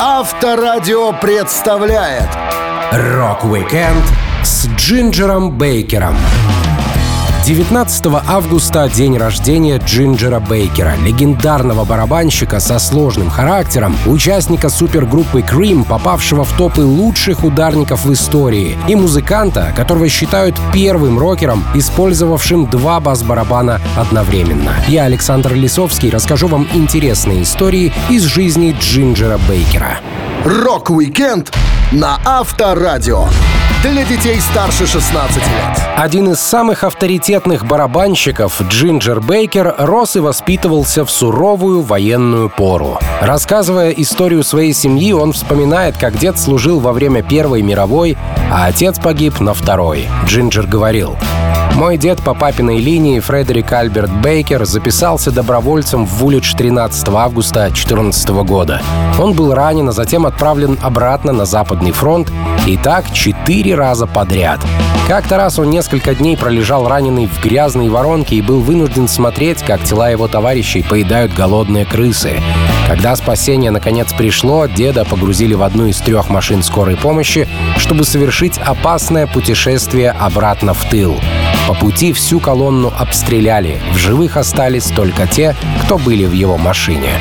Авторадио 0.00 1.12
представляет 1.12 2.28
Rock-weekend 2.92 4.04
с 4.44 4.68
Джинджером 4.76 5.50
Бейкером. 5.50 6.14
19 7.48 8.04
августа 8.26 8.90
день 8.90 9.16
рождения 9.16 9.78
Джинджера 9.78 10.38
Бейкера, 10.38 10.96
легендарного 11.02 11.86
барабанщика 11.86 12.60
со 12.60 12.78
сложным 12.78 13.30
характером, 13.30 13.96
участника 14.04 14.68
супергруппы 14.68 15.40
Cream, 15.40 15.86
попавшего 15.88 16.44
в 16.44 16.52
топы 16.58 16.82
лучших 16.82 17.44
ударников 17.44 18.04
в 18.04 18.12
истории, 18.12 18.76
и 18.86 18.94
музыканта, 18.94 19.72
которого 19.74 20.10
считают 20.10 20.56
первым 20.74 21.18
рокером, 21.18 21.64
использовавшим 21.74 22.68
два 22.68 23.00
бас-барабана 23.00 23.80
одновременно. 23.96 24.72
Я, 24.86 25.04
Александр 25.04 25.54
Лисовский, 25.54 26.10
расскажу 26.10 26.48
вам 26.48 26.68
интересные 26.74 27.44
истории 27.44 27.94
из 28.10 28.24
жизни 28.24 28.76
Джинджера 28.78 29.38
Бейкера. 29.48 30.00
Rock-weekend 30.44 31.50
на 31.92 32.20
Авторадио. 32.26 33.24
Для 33.80 34.04
детей 34.04 34.40
старше 34.40 34.88
16 34.88 35.36
лет. 35.36 35.88
Один 35.96 36.32
из 36.32 36.40
самых 36.40 36.82
авторитетных 36.82 37.64
барабанщиков, 37.64 38.60
Джинджер 38.60 39.20
Бейкер, 39.20 39.72
рос 39.78 40.16
и 40.16 40.18
воспитывался 40.18 41.04
в 41.04 41.10
суровую 41.12 41.82
военную 41.82 42.50
пору. 42.50 42.98
Рассказывая 43.20 43.90
историю 43.90 44.42
своей 44.42 44.72
семьи, 44.72 45.12
он 45.12 45.32
вспоминает, 45.32 45.96
как 45.96 46.18
дед 46.18 46.40
служил 46.40 46.80
во 46.80 46.92
время 46.92 47.22
Первой 47.22 47.62
мировой, 47.62 48.18
а 48.50 48.66
отец 48.66 48.98
погиб 48.98 49.38
на 49.38 49.54
Второй. 49.54 50.08
Джинджер 50.26 50.66
говорил, 50.66 51.16
мой 51.78 51.96
дед 51.96 52.20
по 52.22 52.34
папиной 52.34 52.78
линии, 52.78 53.20
Фредерик 53.20 53.72
Альберт 53.72 54.10
Бейкер, 54.20 54.64
записался 54.64 55.30
добровольцем 55.30 56.06
в 56.06 56.14
Вулидж 56.14 56.56
13 56.56 57.08
августа 57.10 57.68
2014 57.68 58.28
года. 58.44 58.82
Он 59.16 59.32
был 59.32 59.54
ранен, 59.54 59.88
а 59.88 59.92
затем 59.92 60.26
отправлен 60.26 60.76
обратно 60.82 61.32
на 61.32 61.44
Западный 61.44 61.92
фронт, 61.92 62.32
и 62.66 62.76
так 62.76 63.12
четыре 63.12 63.76
раза 63.76 64.08
подряд. 64.08 64.58
Как-то 65.08 65.38
раз 65.38 65.58
он 65.58 65.70
несколько 65.70 66.14
дней 66.14 66.36
пролежал 66.36 66.86
раненый 66.86 67.24
в 67.24 67.42
грязной 67.42 67.88
воронке 67.88 68.36
и 68.36 68.42
был 68.42 68.60
вынужден 68.60 69.08
смотреть, 69.08 69.62
как 69.62 69.82
тела 69.82 70.10
его 70.10 70.28
товарищей 70.28 70.82
поедают 70.82 71.32
голодные 71.32 71.86
крысы. 71.86 72.42
Когда 72.86 73.16
спасение 73.16 73.70
наконец 73.70 74.12
пришло, 74.12 74.66
деда 74.66 75.06
погрузили 75.06 75.54
в 75.54 75.62
одну 75.62 75.86
из 75.86 75.96
трех 75.96 76.28
машин 76.28 76.62
скорой 76.62 76.96
помощи, 76.98 77.48
чтобы 77.78 78.04
совершить 78.04 78.58
опасное 78.58 79.26
путешествие 79.26 80.10
обратно 80.10 80.74
в 80.74 80.84
тыл. 80.90 81.18
По 81.66 81.72
пути 81.72 82.12
всю 82.12 82.38
колонну 82.38 82.92
обстреляли. 82.94 83.80
В 83.94 83.96
живых 83.96 84.36
остались 84.36 84.90
только 84.90 85.26
те, 85.26 85.56
кто 85.84 85.96
были 85.96 86.26
в 86.26 86.32
его 86.32 86.58
машине. 86.58 87.12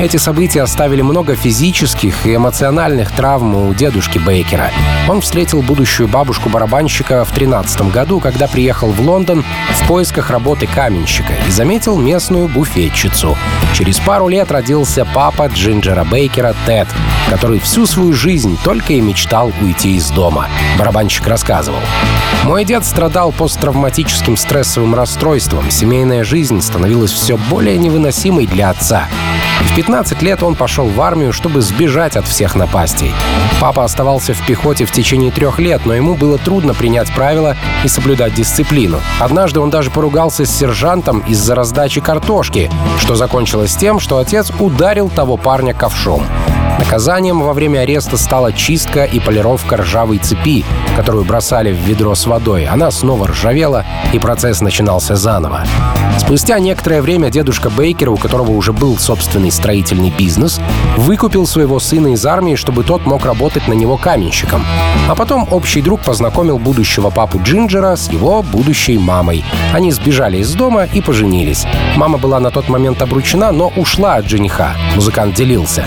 Эти 0.00 0.16
события 0.16 0.62
оставили 0.62 1.02
много 1.02 1.34
физических 1.34 2.24
и 2.24 2.36
эмоциональных 2.36 3.10
травм 3.10 3.56
у 3.56 3.74
дедушки 3.74 4.18
Бейкера. 4.18 4.70
Он 5.08 5.20
встретил 5.20 5.60
будущую 5.60 6.06
бабушку-барабанщика 6.06 7.24
в 7.24 7.32
13 7.32 7.90
году, 7.90 8.20
когда 8.20 8.46
приехал 8.46 8.92
в 8.92 9.00
Лондон 9.00 9.44
в 9.72 9.88
поисках 9.88 10.30
работы 10.30 10.68
каменщика 10.68 11.32
и 11.48 11.50
заметил 11.50 11.98
местную 11.98 12.46
буфетчицу. 12.46 13.36
Через 13.74 13.98
пару 13.98 14.28
лет 14.28 14.52
родился 14.52 15.04
папа 15.04 15.48
Джинджера 15.48 16.04
Бейкера 16.04 16.54
Тед, 16.64 16.86
который 17.28 17.58
всю 17.58 17.84
свою 17.84 18.12
жизнь 18.12 18.56
только 18.62 18.92
и 18.92 19.00
мечтал 19.00 19.52
уйти 19.60 19.96
из 19.96 20.10
дома. 20.10 20.46
Барабанщик 20.78 21.26
рассказывал. 21.26 21.80
«Мой 22.44 22.64
дед 22.64 22.84
страдал 22.84 23.32
посттравматическим 23.32 24.36
стрессовым 24.36 24.94
расстройством. 24.94 25.72
Семейная 25.72 26.22
жизнь 26.22 26.62
становилась 26.62 27.10
все 27.10 27.36
более 27.36 27.76
невыносимой 27.76 28.46
для 28.46 28.70
отца. 28.70 29.08
В 29.64 29.74
15 29.88 30.20
лет 30.20 30.42
он 30.42 30.54
пошел 30.54 30.86
в 30.86 31.00
армию, 31.00 31.32
чтобы 31.32 31.62
сбежать 31.62 32.14
от 32.14 32.26
всех 32.26 32.54
напастей. 32.54 33.10
Папа 33.58 33.84
оставался 33.84 34.34
в 34.34 34.46
пехоте 34.46 34.84
в 34.84 34.92
течение 34.92 35.30
трех 35.30 35.58
лет, 35.58 35.86
но 35.86 35.94
ему 35.94 36.14
было 36.14 36.36
трудно 36.36 36.74
принять 36.74 37.10
правила 37.14 37.56
и 37.82 37.88
соблюдать 37.88 38.34
дисциплину. 38.34 39.00
Однажды 39.18 39.60
он 39.60 39.70
даже 39.70 39.90
поругался 39.90 40.44
с 40.44 40.50
сержантом 40.50 41.20
из-за 41.20 41.54
раздачи 41.54 42.02
картошки, 42.02 42.70
что 43.00 43.14
закончилось 43.14 43.74
тем, 43.76 43.98
что 43.98 44.18
отец 44.18 44.52
ударил 44.60 45.08
того 45.08 45.38
парня 45.38 45.72
ковшом. 45.72 46.22
Наказанием 46.78 47.42
во 47.42 47.52
время 47.52 47.80
ареста 47.80 48.16
стала 48.16 48.52
чистка 48.52 49.04
и 49.04 49.20
полировка 49.20 49.76
ржавой 49.76 50.18
цепи, 50.18 50.64
которую 50.96 51.24
бросали 51.24 51.72
в 51.72 51.76
ведро 51.76 52.14
с 52.14 52.26
водой. 52.26 52.66
Она 52.66 52.90
снова 52.90 53.26
ржавела, 53.28 53.84
и 54.12 54.18
процесс 54.18 54.60
начинался 54.60 55.16
заново. 55.16 55.64
Спустя 56.18 56.58
некоторое 56.58 57.00
время 57.00 57.30
дедушка 57.30 57.70
Бейкера, 57.70 58.10
у 58.10 58.16
которого 58.16 58.50
уже 58.52 58.72
был 58.72 58.98
собственный 58.98 59.50
строительный 59.50 60.10
бизнес, 60.10 60.60
выкупил 60.96 61.46
своего 61.46 61.80
сына 61.80 62.08
из 62.08 62.24
армии, 62.26 62.54
чтобы 62.54 62.84
тот 62.84 63.06
мог 63.06 63.24
работать 63.24 63.66
на 63.68 63.72
него 63.72 63.96
каменщиком. 63.96 64.64
А 65.08 65.14
потом 65.14 65.48
общий 65.50 65.80
друг 65.80 66.00
познакомил 66.00 66.58
будущего 66.58 67.10
папу 67.10 67.40
Джинджера 67.42 67.96
с 67.96 68.10
его 68.10 68.42
будущей 68.42 68.98
мамой. 68.98 69.44
Они 69.72 69.90
сбежали 69.90 70.38
из 70.38 70.52
дома 70.54 70.84
и 70.84 71.00
поженились. 71.00 71.66
Мама 71.96 72.18
была 72.18 72.40
на 72.40 72.50
тот 72.50 72.68
момент 72.68 73.00
обручена, 73.00 73.52
но 73.52 73.72
ушла 73.76 74.16
от 74.16 74.28
жениха. 74.28 74.74
Музыкант 74.94 75.34
делился. 75.34 75.84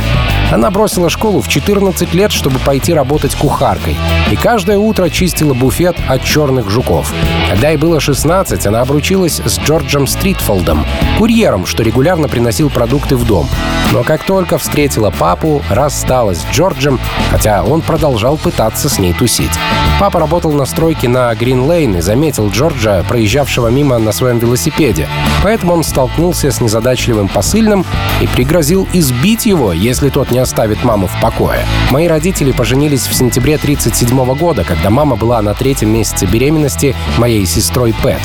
Она 0.51 0.69
бросила 0.81 1.11
школу 1.11 1.41
в 1.41 1.47
14 1.47 2.11
лет, 2.15 2.31
чтобы 2.31 2.57
пойти 2.57 2.91
работать 2.91 3.35
кухаркой. 3.35 3.95
И 4.31 4.35
каждое 4.35 4.79
утро 4.79 5.09
чистила 5.09 5.53
буфет 5.53 5.95
от 6.07 6.23
черных 6.23 6.71
жуков. 6.71 7.13
Когда 7.51 7.69
ей 7.69 7.77
было 7.77 7.99
16, 7.99 8.65
она 8.65 8.81
обручилась 8.81 9.39
с 9.45 9.59
Джорджем 9.59 10.07
Стритфолдом, 10.07 10.83
курьером, 11.19 11.67
что 11.67 11.83
регулярно 11.83 12.27
приносил 12.27 12.71
продукты 12.71 13.15
в 13.15 13.27
дом. 13.27 13.47
Но 13.91 14.03
как 14.03 14.23
только 14.23 14.57
встретила 14.57 15.11
папу, 15.11 15.61
рассталась 15.69 16.39
с 16.39 16.45
Джорджем, 16.51 16.99
хотя 17.29 17.63
он 17.63 17.81
продолжал 17.81 18.37
пытаться 18.37 18.89
с 18.89 18.97
ней 18.97 19.13
тусить. 19.13 19.51
Папа 19.99 20.19
работал 20.19 20.51
на 20.53 20.65
стройке 20.65 21.07
на 21.07 21.35
Грин 21.35 21.69
Лейн 21.69 21.97
и 21.97 22.01
заметил 22.01 22.49
Джорджа, 22.49 23.03
проезжавшего 23.07 23.67
мимо 23.67 23.99
на 23.99 24.13
своем 24.13 24.39
велосипеде. 24.39 25.07
Поэтому 25.43 25.73
он 25.73 25.83
столкнулся 25.83 26.51
с 26.51 26.61
незадачливым 26.61 27.27
посыльным 27.27 27.85
и 28.21 28.27
пригрозил 28.27 28.87
избить 28.93 29.45
его, 29.45 29.73
если 29.73 30.09
тот 30.09 30.31
не 30.31 30.39
оставит 30.39 30.70
маму 30.83 31.07
в 31.07 31.21
покое. 31.21 31.65
Мои 31.89 32.07
родители 32.07 32.51
поженились 32.51 33.07
в 33.07 33.13
сентябре 33.13 33.55
1937 33.55 34.35
года, 34.35 34.63
когда 34.63 34.89
мама 34.89 35.15
была 35.15 35.41
на 35.41 35.53
третьем 35.53 35.89
месяце 35.89 36.25
беременности 36.25 36.95
моей 37.17 37.45
сестрой 37.45 37.93
Пэт. 38.01 38.21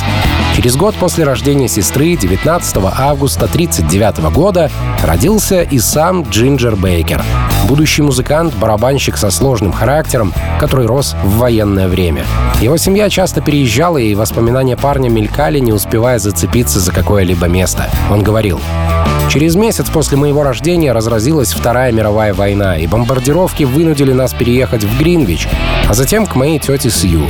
Через 0.56 0.76
год 0.76 0.94
после 0.94 1.24
рождения 1.24 1.68
сестры, 1.68 2.16
19 2.16 2.76
августа 2.96 3.44
1939 3.44 4.32
года, 4.32 4.70
родился 5.04 5.60
и 5.60 5.78
сам 5.78 6.22
Джинджер 6.22 6.76
Бейкер. 6.76 7.22
Будущий 7.68 8.00
музыкант, 8.00 8.54
барабанщик 8.54 9.18
со 9.18 9.30
сложным 9.30 9.72
характером, 9.72 10.32
который 10.58 10.86
рос 10.86 11.14
в 11.22 11.36
военное 11.36 11.88
время. 11.88 12.24
Его 12.60 12.78
семья 12.78 13.10
часто 13.10 13.42
переезжала, 13.42 13.98
и 13.98 14.14
воспоминания 14.14 14.78
парня 14.78 15.10
мелькали, 15.10 15.58
не 15.58 15.72
успевая 15.72 16.18
зацепиться 16.18 16.80
за 16.80 16.90
какое-либо 16.90 17.48
место. 17.48 17.90
Он 18.10 18.22
говорил, 18.22 18.58
Через 19.28 19.56
месяц 19.56 19.90
после 19.90 20.16
моего 20.16 20.42
рождения 20.44 20.92
разразилась 20.92 21.52
Вторая 21.52 21.90
мировая 21.92 22.32
война, 22.32 22.78
и 22.78 22.86
бомбардировки 22.86 23.64
вынудили 23.64 24.12
нас 24.12 24.32
переехать 24.32 24.84
в 24.84 24.98
Гринвич, 24.98 25.48
а 25.88 25.94
затем 25.94 26.26
к 26.26 26.36
моей 26.36 26.58
тете 26.58 26.90
Сью. 26.90 27.26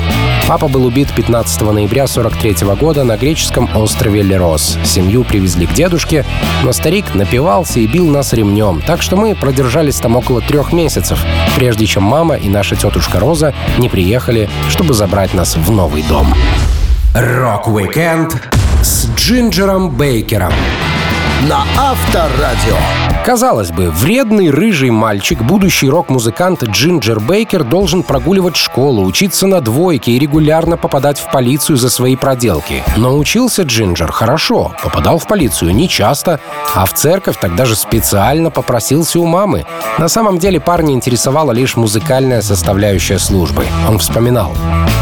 Папа 0.47 0.69
был 0.69 0.85
убит 0.85 1.09
15 1.17 1.63
ноября 1.63 2.07
43 2.07 2.67
года 2.79 3.03
на 3.03 3.17
греческом 3.17 3.69
острове 3.75 4.23
Лерос. 4.23 4.79
Семью 4.85 5.25
привезли 5.25 5.67
к 5.67 5.73
дедушке, 5.73 6.25
но 6.63 6.73
старик 6.73 7.15
напивался 7.15 7.81
и 7.81 7.87
бил 7.87 8.07
нас 8.07 8.33
ремнем, 8.33 8.83
так 8.87 9.03
что 9.03 9.17
мы 9.17 9.35
продержались 9.35 9.97
там 9.97 10.17
около 10.17 10.41
трех 10.43 10.73
месяцев, 10.73 11.19
прежде 11.57 11.87
чем 11.87 12.03
мама 12.03 12.37
и 12.37 12.49
наша 12.49 12.77
тетушка 12.77 13.19
Роза 13.19 13.55
не 13.79 13.89
приехали, 13.89 14.49
чтобы 14.69 14.93
забрать 14.93 15.35
нас 15.35 15.57
в 15.57 15.71
новый 15.71 16.03
дом. 16.03 16.35
Rock-weekend 17.15 18.37
с 18.83 19.09
Джинджером 19.17 19.91
Бейкером 19.91 20.53
на 21.49 21.65
Авторадио. 21.79 22.77
Казалось 23.25 23.71
бы, 23.71 23.91
вредный 23.91 24.51
рыжий 24.51 24.91
мальчик, 24.91 25.43
будущий 25.43 25.89
рок-музыкант 25.89 26.63
Джинджер 26.63 27.21
Бейкер 27.21 27.65
должен 27.65 28.03
прогуливать 28.03 28.57
школу, 28.57 29.05
учиться 29.05 29.47
на 29.47 29.61
двойки 29.61 30.13
и 30.13 30.19
регулярно 30.19 30.77
попадать 30.77 31.19
в 31.19 31.31
полицию 31.31 31.77
за 31.77 31.91
свои 31.91 32.15
проделки. 32.17 32.83
Но 32.97 33.17
учился 33.17 33.63
Джинджер 33.63 34.13
хорошо, 34.13 34.73
попадал 34.83 35.19
в 35.19 35.27
полицию 35.27 35.75
не 35.75 35.89
часто, 35.89 36.41
а 36.75 36.85
в 36.85 36.95
церковь 36.95 37.37
тогда 37.41 37.65
же 37.65 37.75
специально 37.75 38.51
попросился 38.51 39.19
у 39.19 39.27
мамы. 39.27 39.67
На 39.99 40.09
самом 40.09 40.39
деле 40.39 40.61
парня 40.61 40.95
интересовала 40.95 41.53
лишь 41.53 41.77
музыкальная 41.77 42.43
составляющая 42.43 43.19
службы. 43.19 43.67
Он 43.89 43.99
вспоминал. 43.99 44.53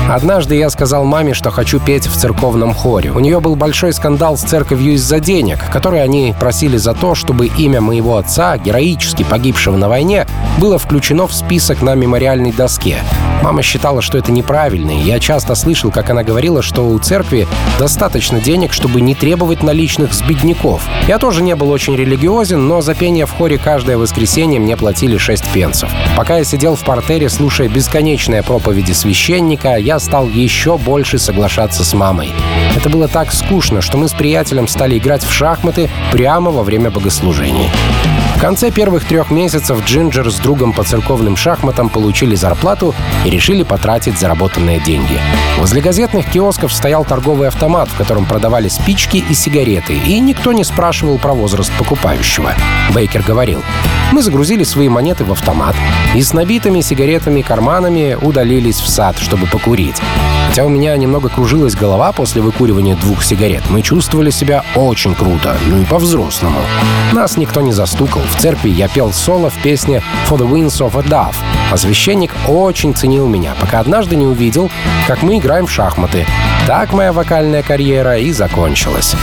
Однажды 0.08 0.56
я 0.56 0.68
сказал 0.68 1.04
маме, 1.04 1.32
что 1.32 1.50
хочу 1.50 1.80
петь 1.80 2.06
в 2.06 2.14
церковном 2.14 2.74
хоре. 2.74 3.10
У 3.10 3.20
нее 3.20 3.40
был 3.40 3.56
большой 3.56 3.94
скандал 3.94 4.36
с 4.36 4.42
церковью 4.42 4.94
из-за 4.94 5.18
денег, 5.18 5.58
которые 5.72 6.02
они 6.02 6.33
они 6.34 6.40
просили 6.40 6.76
за 6.76 6.94
то, 6.94 7.14
чтобы 7.14 7.46
имя 7.46 7.80
моего 7.80 8.16
отца, 8.16 8.56
героически 8.58 9.22
погибшего 9.22 9.76
на 9.76 9.88
войне, 9.88 10.26
было 10.58 10.78
включено 10.78 11.26
в 11.26 11.34
список 11.34 11.80
на 11.80 11.94
мемориальной 11.94 12.52
доске. 12.52 12.98
Мама 13.42 13.62
считала, 13.62 14.00
что 14.00 14.18
это 14.18 14.32
неправильно, 14.32 14.90
и 14.90 15.02
я 15.04 15.20
часто 15.20 15.54
слышал, 15.54 15.90
как 15.90 16.10
она 16.10 16.22
говорила, 16.24 16.62
что 16.62 16.88
у 16.88 16.98
церкви 16.98 17.46
достаточно 17.78 18.40
денег, 18.40 18.72
чтобы 18.72 19.00
не 19.00 19.14
требовать 19.14 19.62
наличных 19.62 20.14
с 20.14 20.22
бедняков. 20.22 20.82
Я 21.06 21.18
тоже 21.18 21.42
не 21.42 21.54
был 21.54 21.70
очень 21.70 21.94
религиозен, 21.94 22.66
но 22.66 22.80
за 22.80 22.94
пение 22.94 23.26
в 23.26 23.32
хоре 23.32 23.58
каждое 23.58 23.98
воскресенье 23.98 24.58
мне 24.58 24.76
платили 24.76 25.18
6 25.18 25.44
пенсов. 25.52 25.90
Пока 26.16 26.38
я 26.38 26.44
сидел 26.44 26.74
в 26.74 26.84
портере, 26.84 27.28
слушая 27.28 27.68
бесконечные 27.68 28.42
проповеди 28.42 28.92
священника, 28.92 29.76
я 29.76 29.98
стал 29.98 30.26
еще 30.28 30.78
больше 30.78 31.18
соглашаться 31.18 31.84
с 31.84 31.92
мамой. 31.92 32.30
Это 32.74 32.88
было 32.88 33.08
так 33.08 33.32
скучно, 33.32 33.82
что 33.82 33.98
мы 33.98 34.08
с 34.08 34.12
приятелем 34.12 34.68
стали 34.68 34.96
играть 34.96 35.22
в 35.22 35.30
шахматы 35.30 35.90
прямо 36.14 36.52
во 36.52 36.62
время 36.62 36.90
богослужений. 36.90 37.68
В 38.36 38.40
конце 38.40 38.70
первых 38.70 39.04
трех 39.04 39.30
месяцев 39.30 39.82
Джинджер 39.86 40.30
с 40.30 40.36
другом 40.36 40.72
по 40.72 40.82
церковным 40.84 41.36
шахматам 41.36 41.88
получили 41.88 42.34
зарплату 42.34 42.94
и 43.24 43.30
решили 43.30 43.62
потратить 43.62 44.18
заработанные 44.18 44.80
деньги. 44.80 45.18
Возле 45.58 45.80
газетных 45.80 46.30
киосков 46.30 46.72
стоял 46.72 47.04
торговый 47.04 47.48
автомат, 47.48 47.88
в 47.88 47.96
котором 47.96 48.26
продавали 48.26 48.68
спички 48.68 49.24
и 49.28 49.34
сигареты, 49.34 49.94
и 49.94 50.20
никто 50.20 50.52
не 50.52 50.64
спрашивал 50.64 51.18
про 51.18 51.32
возраст 51.32 51.72
покупающего. 51.78 52.52
Бейкер 52.92 53.22
говорил, 53.22 53.62
мы 54.12 54.20
загрузили 54.20 54.64
свои 54.64 54.88
монеты 54.88 55.24
в 55.24 55.32
автомат 55.32 55.76
и 56.14 56.20
с 56.20 56.34
набитыми 56.34 56.82
сигаретами 56.82 57.40
карманами 57.40 58.18
удалились 58.20 58.80
в 58.80 58.88
сад, 58.88 59.16
чтобы 59.18 59.46
покурить. 59.46 59.96
Хотя 60.48 60.66
у 60.66 60.68
меня 60.68 60.96
немного 60.96 61.28
кружилась 61.28 61.74
голова 61.74 62.12
после 62.12 62.42
выкуривания 62.42 62.94
двух 62.94 63.24
сигарет, 63.24 63.70
мы 63.70 63.82
чувствовали 63.82 64.30
себя 64.30 64.64
очень 64.76 65.14
круто, 65.14 65.56
ну 65.66 65.80
и 65.80 65.84
по-взрослому. 65.84 66.60
Нас 67.12 67.36
никто 67.36 67.60
не 67.60 67.72
застукал. 67.72 68.22
В 68.30 68.40
церкви 68.40 68.70
я 68.70 68.88
пел 68.88 69.12
соло 69.12 69.50
в 69.50 69.62
песне 69.62 70.02
«For 70.28 70.38
the 70.38 70.48
Winds 70.48 70.80
of 70.80 70.98
a 70.98 71.02
Dove», 71.02 71.36
а 71.70 71.76
священник 71.76 72.32
очень 72.48 72.94
ценил 72.94 73.26
меня, 73.26 73.54
пока 73.60 73.80
однажды 73.80 74.16
не 74.16 74.26
увидел, 74.26 74.70
как 75.06 75.22
мы 75.22 75.38
играем 75.38 75.66
в 75.66 75.70
шахматы. 75.70 76.26
Так 76.66 76.92
моя 76.92 77.12
вокальная 77.12 77.62
карьера 77.62 78.18
и 78.18 78.32
закончилась. 78.32 79.14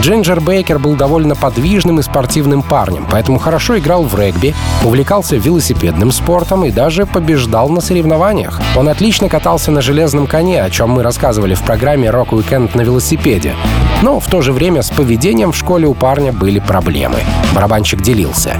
Джинджер 0.00 0.40
Бейкер 0.40 0.78
был 0.78 0.94
довольно 0.94 1.34
подвижным 1.34 2.00
и 2.00 2.02
спортивным 2.02 2.62
парнем, 2.62 3.06
поэтому 3.10 3.38
хорошо 3.38 3.78
играл 3.78 4.04
в 4.04 4.18
регби, 4.18 4.54
увлекался 4.84 5.36
велосипедным 5.36 6.12
спортом 6.12 6.64
и 6.64 6.70
даже 6.70 7.06
побеждал 7.06 7.68
на 7.70 7.80
соревнованиях. 7.80 8.60
Он 8.76 8.88
отлично 8.88 9.28
катался 9.28 9.70
на 9.70 9.80
железном 9.80 10.26
коне, 10.26 10.62
о 10.62 10.70
чем 10.70 10.90
мы 10.90 11.02
рассказывали 11.02 11.54
в 11.54 11.62
программе 11.62 12.10
«Рок 12.10 12.32
Уикенд 12.32 12.74
на 12.74 12.82
велосипеде». 12.82 13.54
Но 14.02 14.20
в 14.20 14.26
то 14.26 14.42
же 14.42 14.52
время 14.52 14.82
с 14.82 14.90
поведением 14.90 15.52
в 15.52 15.56
школе 15.56 15.86
у 15.86 15.94
парня 15.94 16.32
были 16.32 16.58
проблемы. 16.58 17.18
Барабанщик 17.54 18.02
делился. 18.02 18.58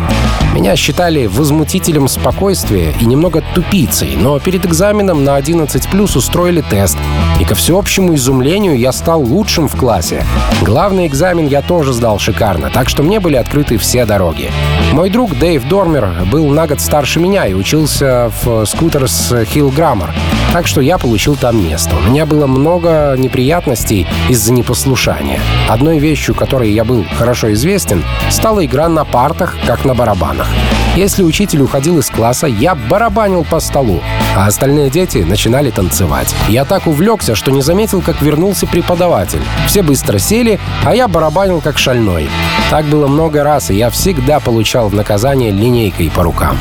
Меня 0.55 0.75
считали 0.77 1.27
возмутителем 1.27 2.09
спокойствия 2.09 2.95
и 2.99 3.05
немного 3.05 3.43
тупицей, 3.55 4.17
но 4.17 4.39
перед 4.39 4.65
экзаменом 4.65 5.25
на 5.25 5.39
11+, 5.39 6.17
устроили 6.17 6.63
тест. 6.63 6.97
И 7.41 7.45
ко 7.45 7.55
всеобщему 7.55 8.15
изумлению 8.15 8.79
я 8.79 8.93
стал 8.93 9.21
лучшим 9.21 9.69
в 9.69 9.77
классе. 9.77 10.25
Главный 10.63 11.07
экзамен 11.07 11.47
я 11.47 11.61
тоже 11.61 11.93
сдал 11.93 12.19
шикарно, 12.19 12.71
так 12.71 12.89
что 12.89 13.03
мне 13.03 13.21
были 13.21 13.37
открыты 13.37 13.77
все 13.77 14.07
дороги. 14.07 14.51
Мой 14.93 15.11
друг 15.11 15.37
Дэйв 15.39 15.69
Дормер 15.69 16.11
был 16.31 16.47
на 16.49 16.67
год 16.67 16.81
старше 16.81 17.21
меня 17.21 17.47
и 17.47 17.53
учился 17.53 18.33
в 18.43 18.65
Шутерс 18.65 19.35
Хилл 19.47 19.71
Граммар, 19.71 20.15
так 20.53 20.67
что 20.67 20.81
я 20.81 20.97
получил 20.97 21.37
там 21.37 21.63
место. 21.63 21.95
У 21.97 22.11
меня 22.11 22.25
было 22.25 22.47
много 22.47 23.15
неприятностей 23.19 24.07
из-за 24.31 24.53
непослушания. 24.53 25.26
Одной 25.69 25.99
вещью, 25.99 26.35
которой 26.35 26.71
я 26.71 26.85
был 26.85 27.05
хорошо 27.17 27.53
известен, 27.53 28.05
стала 28.31 28.65
игра 28.65 28.89
на 28.89 29.05
партах, 29.05 29.57
как 29.67 29.85
на 29.85 29.95
барабанах. 29.95 30.49
Если 30.97 31.23
учитель 31.23 31.63
уходил 31.63 31.99
из 31.99 32.09
класса, 32.09 32.47
я 32.47 32.75
барабанил 32.75 33.45
по 33.45 33.61
столу, 33.61 34.01
а 34.35 34.47
остальные 34.47 34.91
дети 34.91 35.19
начинали 35.19 35.71
танцевать. 35.71 36.35
Я 36.49 36.65
так 36.65 36.87
увлекся, 36.87 37.35
что 37.35 37.51
не 37.51 37.61
заметил, 37.61 38.01
как 38.01 38.23
вернулся 38.23 38.67
преподаватель. 38.67 39.43
Все 39.67 39.83
быстро 39.83 40.19
сели, 40.19 40.59
а 40.85 40.95
я 40.95 41.07
барабанил 41.09 41.61
как 41.61 41.79
шальной. 41.79 42.31
Так 42.71 42.87
было 42.87 43.07
много 43.07 43.45
раз, 43.45 43.71
и 43.71 43.75
я 43.75 43.91
всегда 43.91 44.41
получал 44.41 44.89
в 44.89 44.95
наказание 44.95 45.51
линейкой 45.51 46.11
по 46.11 46.23
рукам. 46.23 46.59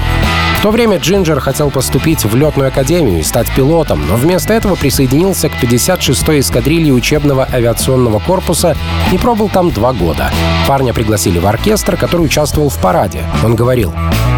В 0.58 0.62
то 0.66 0.72
время 0.72 0.98
Джинджер 0.98 1.40
хотел 1.40 1.70
поступить 1.70 2.26
в 2.26 2.36
летную 2.36 2.70
академию 2.70 3.20
и 3.20 3.24
стать 3.24 3.54
пилотом, 3.56 4.02
но 4.08 4.16
вместо 4.16 4.52
этого 4.52 4.76
присоединился 4.76 5.48
к 5.50 5.54
56-й 5.62 6.40
эскадрилье 6.40 6.92
учебного 6.92 7.48
авиационного 7.52 8.20
корпуса 8.20 8.76
и 9.12 9.18
пробыл 9.18 9.48
там 9.48 9.70
два 9.70 9.94
года. 9.94 10.32
Парня 10.68 10.94
пригласили 10.94 11.38
в 11.38 11.46
оркестр, 11.46 11.98
который 11.98 12.26
участвовал 12.26 12.70
в 12.70 12.80
параде. 12.80 13.24
Он 13.44 13.56
говорил, 13.56 13.94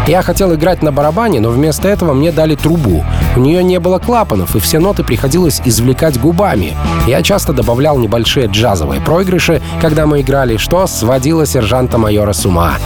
я 0.08 0.22
хотел 0.22 0.54
играть 0.54 0.82
на 0.82 0.90
барабане, 0.90 1.38
но 1.38 1.50
вместо 1.50 1.86
этого 1.86 2.14
мне 2.14 2.32
дали 2.32 2.54
трубу. 2.54 3.04
У 3.36 3.40
нее 3.40 3.62
не 3.62 3.78
было 3.78 3.98
клапанов, 3.98 4.56
и 4.56 4.58
все 4.58 4.78
ноты 4.78 5.04
приходилось 5.04 5.60
извлекать 5.66 6.18
губами. 6.18 6.74
Я 7.06 7.22
часто 7.22 7.52
добавлял 7.52 7.98
небольшие 7.98 8.46
джазовые 8.46 9.02
проигрыши, 9.02 9.60
когда 9.82 10.06
мы 10.06 10.22
играли, 10.22 10.56
что 10.56 10.86
сводило 10.86 11.44
сержанта-майора 11.44 12.32
с 12.32 12.46
ума. 12.46 12.76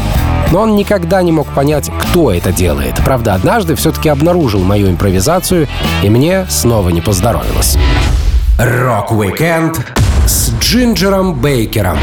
Но 0.50 0.62
он 0.62 0.74
никогда 0.74 1.22
не 1.22 1.30
мог 1.30 1.46
понять, 1.46 1.92
кто 2.00 2.32
это 2.32 2.52
делает. 2.52 2.96
Правда, 3.04 3.34
однажды 3.34 3.76
все-таки 3.76 4.08
обнаружил 4.08 4.64
мою 4.64 4.90
импровизацию, 4.90 5.68
и 6.02 6.10
мне 6.10 6.46
снова 6.50 6.88
не 6.88 7.00
поздоровилось. 7.00 7.78
Rock-weekend 8.58 9.78
с 10.26 10.52
Джинджером 10.60 11.34
Бейкером 11.34 11.98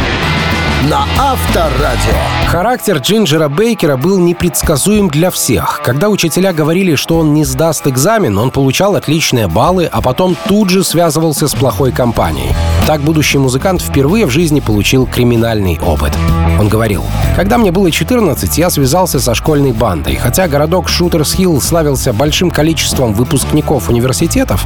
на 0.87 1.05
Авторадио. 1.17 2.13
Характер 2.47 2.97
Джинджера 2.97 3.49
Бейкера 3.49 3.97
был 3.97 4.17
непредсказуем 4.17 5.09
для 5.09 5.29
всех. 5.29 5.81
Когда 5.83 6.09
учителя 6.09 6.53
говорили, 6.53 6.95
что 6.95 7.17
он 7.17 7.33
не 7.33 7.43
сдаст 7.43 7.85
экзамен, 7.85 8.37
он 8.37 8.49
получал 8.49 8.95
отличные 8.95 9.47
баллы, 9.47 9.89
а 9.91 10.01
потом 10.01 10.37
тут 10.47 10.69
же 10.69 10.83
связывался 10.83 11.47
с 11.47 11.53
плохой 11.53 11.91
компанией. 11.91 12.53
Так 12.87 13.01
будущий 13.01 13.37
музыкант 13.37 13.81
впервые 13.81 14.25
в 14.25 14.29
жизни 14.29 14.61
получил 14.61 15.05
криминальный 15.05 15.79
опыт. 15.85 16.13
Он 16.59 16.69
говорил, 16.69 17.03
«Когда 17.35 17.57
мне 17.57 17.71
было 17.71 17.91
14, 17.91 18.57
я 18.57 18.69
связался 18.69 19.19
со 19.19 19.35
школьной 19.35 19.73
бандой. 19.73 20.15
Хотя 20.15 20.47
городок 20.47 20.89
Шутерс-Хилл 20.89 21.61
славился 21.61 22.13
большим 22.13 22.51
количеством 22.51 23.13
выпускников 23.13 23.89
университетов, 23.89 24.65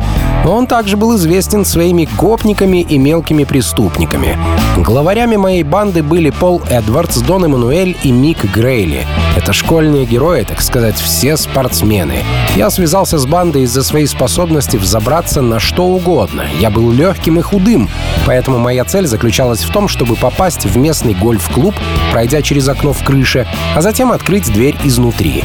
он 0.52 0.68
также 0.68 0.98
был 0.98 1.16
известен 1.16 1.66
своими 1.66 2.08
гопниками 2.18 2.82
и 2.82 2.98
мелкими 2.98 3.44
преступниками. 3.44 4.38
Главарями 4.78 5.36
моей 5.38 5.64
банды 5.64 6.04
были 6.04 6.30
Пол 6.30 6.62
Эдвардс, 6.70 7.18
Дон 7.18 7.46
Эммануэль 7.46 7.96
и 8.04 8.12
Мик 8.12 8.44
Грейли. 8.54 9.06
Это 9.38 9.54
школьные 9.54 10.06
герои, 10.06 10.44
так 10.44 10.62
сказать, 10.62 10.96
все 10.96 11.38
спортсмены. 11.38 12.24
Я 12.56 12.70
связался 12.70 13.18
с 13.18 13.26
бандой 13.26 13.64
из-за 13.64 13.84
своей 13.84 14.08
способности 14.08 14.78
взобраться 14.78 15.42
на 15.42 15.60
что 15.60 15.86
угодно. 15.86 16.46
Я 16.60 16.70
был 16.70 16.92
легким 16.92 17.40
и 17.40 17.42
худым, 17.42 17.90
поэтому 18.26 18.60
моя 18.60 18.84
цель 18.86 19.08
заключалась 19.08 19.64
в 19.64 19.72
том, 19.72 19.88
чтобы 19.88 20.16
попасть 20.16 20.66
в 20.66 20.78
местный 20.78 21.14
гольф-клуб, 21.14 21.76
пройдя 22.12 22.42
через 22.42 22.68
окно 22.68 22.94
в 22.94 23.04
крыше, 23.04 23.48
а 23.76 23.82
затем 23.82 24.12
открыть 24.12 24.52
дверь 24.52 24.76
изнутри. 24.84 25.44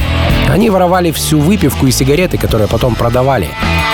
Они 0.49 0.69
воровали 0.69 1.11
всю 1.11 1.39
выпивку 1.39 1.87
и 1.87 1.91
сигареты, 1.91 2.37
которые 2.37 2.67
потом 2.67 2.95
продавали. 2.95 3.49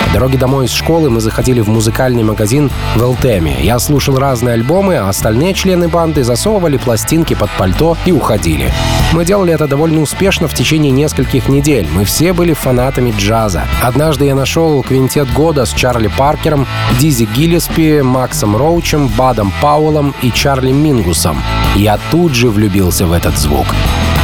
По 0.06 0.12
дороге 0.12 0.38
домой 0.38 0.66
из 0.66 0.72
школы 0.72 1.10
мы 1.10 1.20
заходили 1.20 1.60
в 1.60 1.68
музыкальный 1.68 2.22
магазин 2.22 2.70
в 2.94 3.02
Элтеме. 3.02 3.58
Я 3.62 3.78
слушал 3.78 4.16
разные 4.16 4.54
альбомы, 4.54 4.96
а 4.96 5.08
остальные 5.08 5.54
члены 5.54 5.88
банды 5.88 6.24
засовывали 6.24 6.76
пластинки 6.76 7.34
под 7.34 7.50
пальто 7.58 7.96
и 8.06 8.12
уходили. 8.12 8.72
Мы 9.12 9.24
делали 9.24 9.52
это 9.52 9.66
довольно 9.66 10.00
успешно 10.00 10.48
в 10.48 10.54
течение 10.54 10.92
нескольких 10.92 11.48
недель. 11.48 11.88
Мы 11.92 12.04
все 12.04 12.32
были 12.32 12.52
фанатами 12.52 13.12
джаза. 13.16 13.64
Однажды 13.82 14.26
я 14.26 14.34
нашел 14.34 14.82
квинтет 14.82 15.32
года 15.32 15.64
с 15.64 15.72
Чарли 15.72 16.08
Паркером, 16.08 16.66
Дизи 16.98 17.28
Гиллеспи, 17.36 18.00
Максом 18.02 18.56
Роучем, 18.56 19.08
Бадом 19.08 19.52
Пауэллом 19.60 20.14
и 20.22 20.30
Чарли 20.30 20.72
Мингусом. 20.72 21.42
Я 21.74 21.98
тут 22.10 22.34
же 22.34 22.48
влюбился 22.48 23.06
в 23.06 23.12
этот 23.12 23.36
звук. 23.36 23.66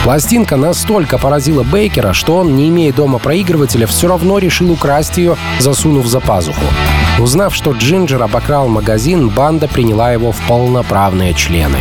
Пластинка 0.03 0.57
настолько 0.57 1.17
поразила 1.17 1.63
Бейкера, 1.63 2.13
что 2.13 2.39
он, 2.39 2.57
не 2.57 2.69
имея 2.71 2.93
дома 2.93 3.21
проигрывателя, 3.21 3.87
все 3.87 4.09
равно 4.09 4.39
решил 4.39 4.73
украсть 4.73 5.17
ее, 5.17 5.37
засунув 5.61 6.07
за 6.07 6.19
пазуху. 6.19 6.65
Узнав, 7.21 7.55
что 7.55 7.71
Джинджер 7.71 8.21
обокрал 8.21 8.67
магазин, 8.67 9.29
банда 9.29 9.69
приняла 9.69 10.11
его 10.11 10.33
в 10.33 10.41
полноправные 10.49 11.35
члены. 11.35 11.79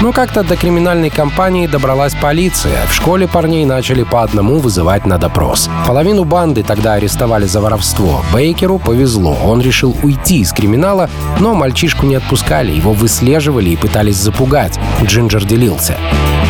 Но 0.00 0.10
как-то 0.10 0.42
до 0.42 0.56
криминальной 0.56 1.10
компании 1.10 1.68
добралась 1.68 2.16
полиция. 2.16 2.84
В 2.88 2.92
школе 2.92 3.28
парней 3.28 3.64
начали 3.64 4.02
по 4.02 4.24
одному 4.24 4.58
вызывать 4.58 5.06
на 5.06 5.16
допрос. 5.16 5.70
Половину 5.86 6.24
банды 6.24 6.64
тогда 6.64 6.94
арестовали 6.94 7.46
за 7.46 7.60
воровство. 7.60 8.24
Бейкеру 8.34 8.80
повезло. 8.80 9.38
Он 9.44 9.60
решил 9.60 9.96
уйти 10.02 10.40
из 10.40 10.52
криминала, 10.52 11.08
но 11.38 11.54
мальчишку 11.54 12.06
не 12.06 12.16
отпускали. 12.16 12.72
Его 12.72 12.92
выслеживали 12.92 13.70
и 13.70 13.76
пытались 13.76 14.16
запугать. 14.16 14.80
Джинджер 15.04 15.44
делился. 15.44 15.96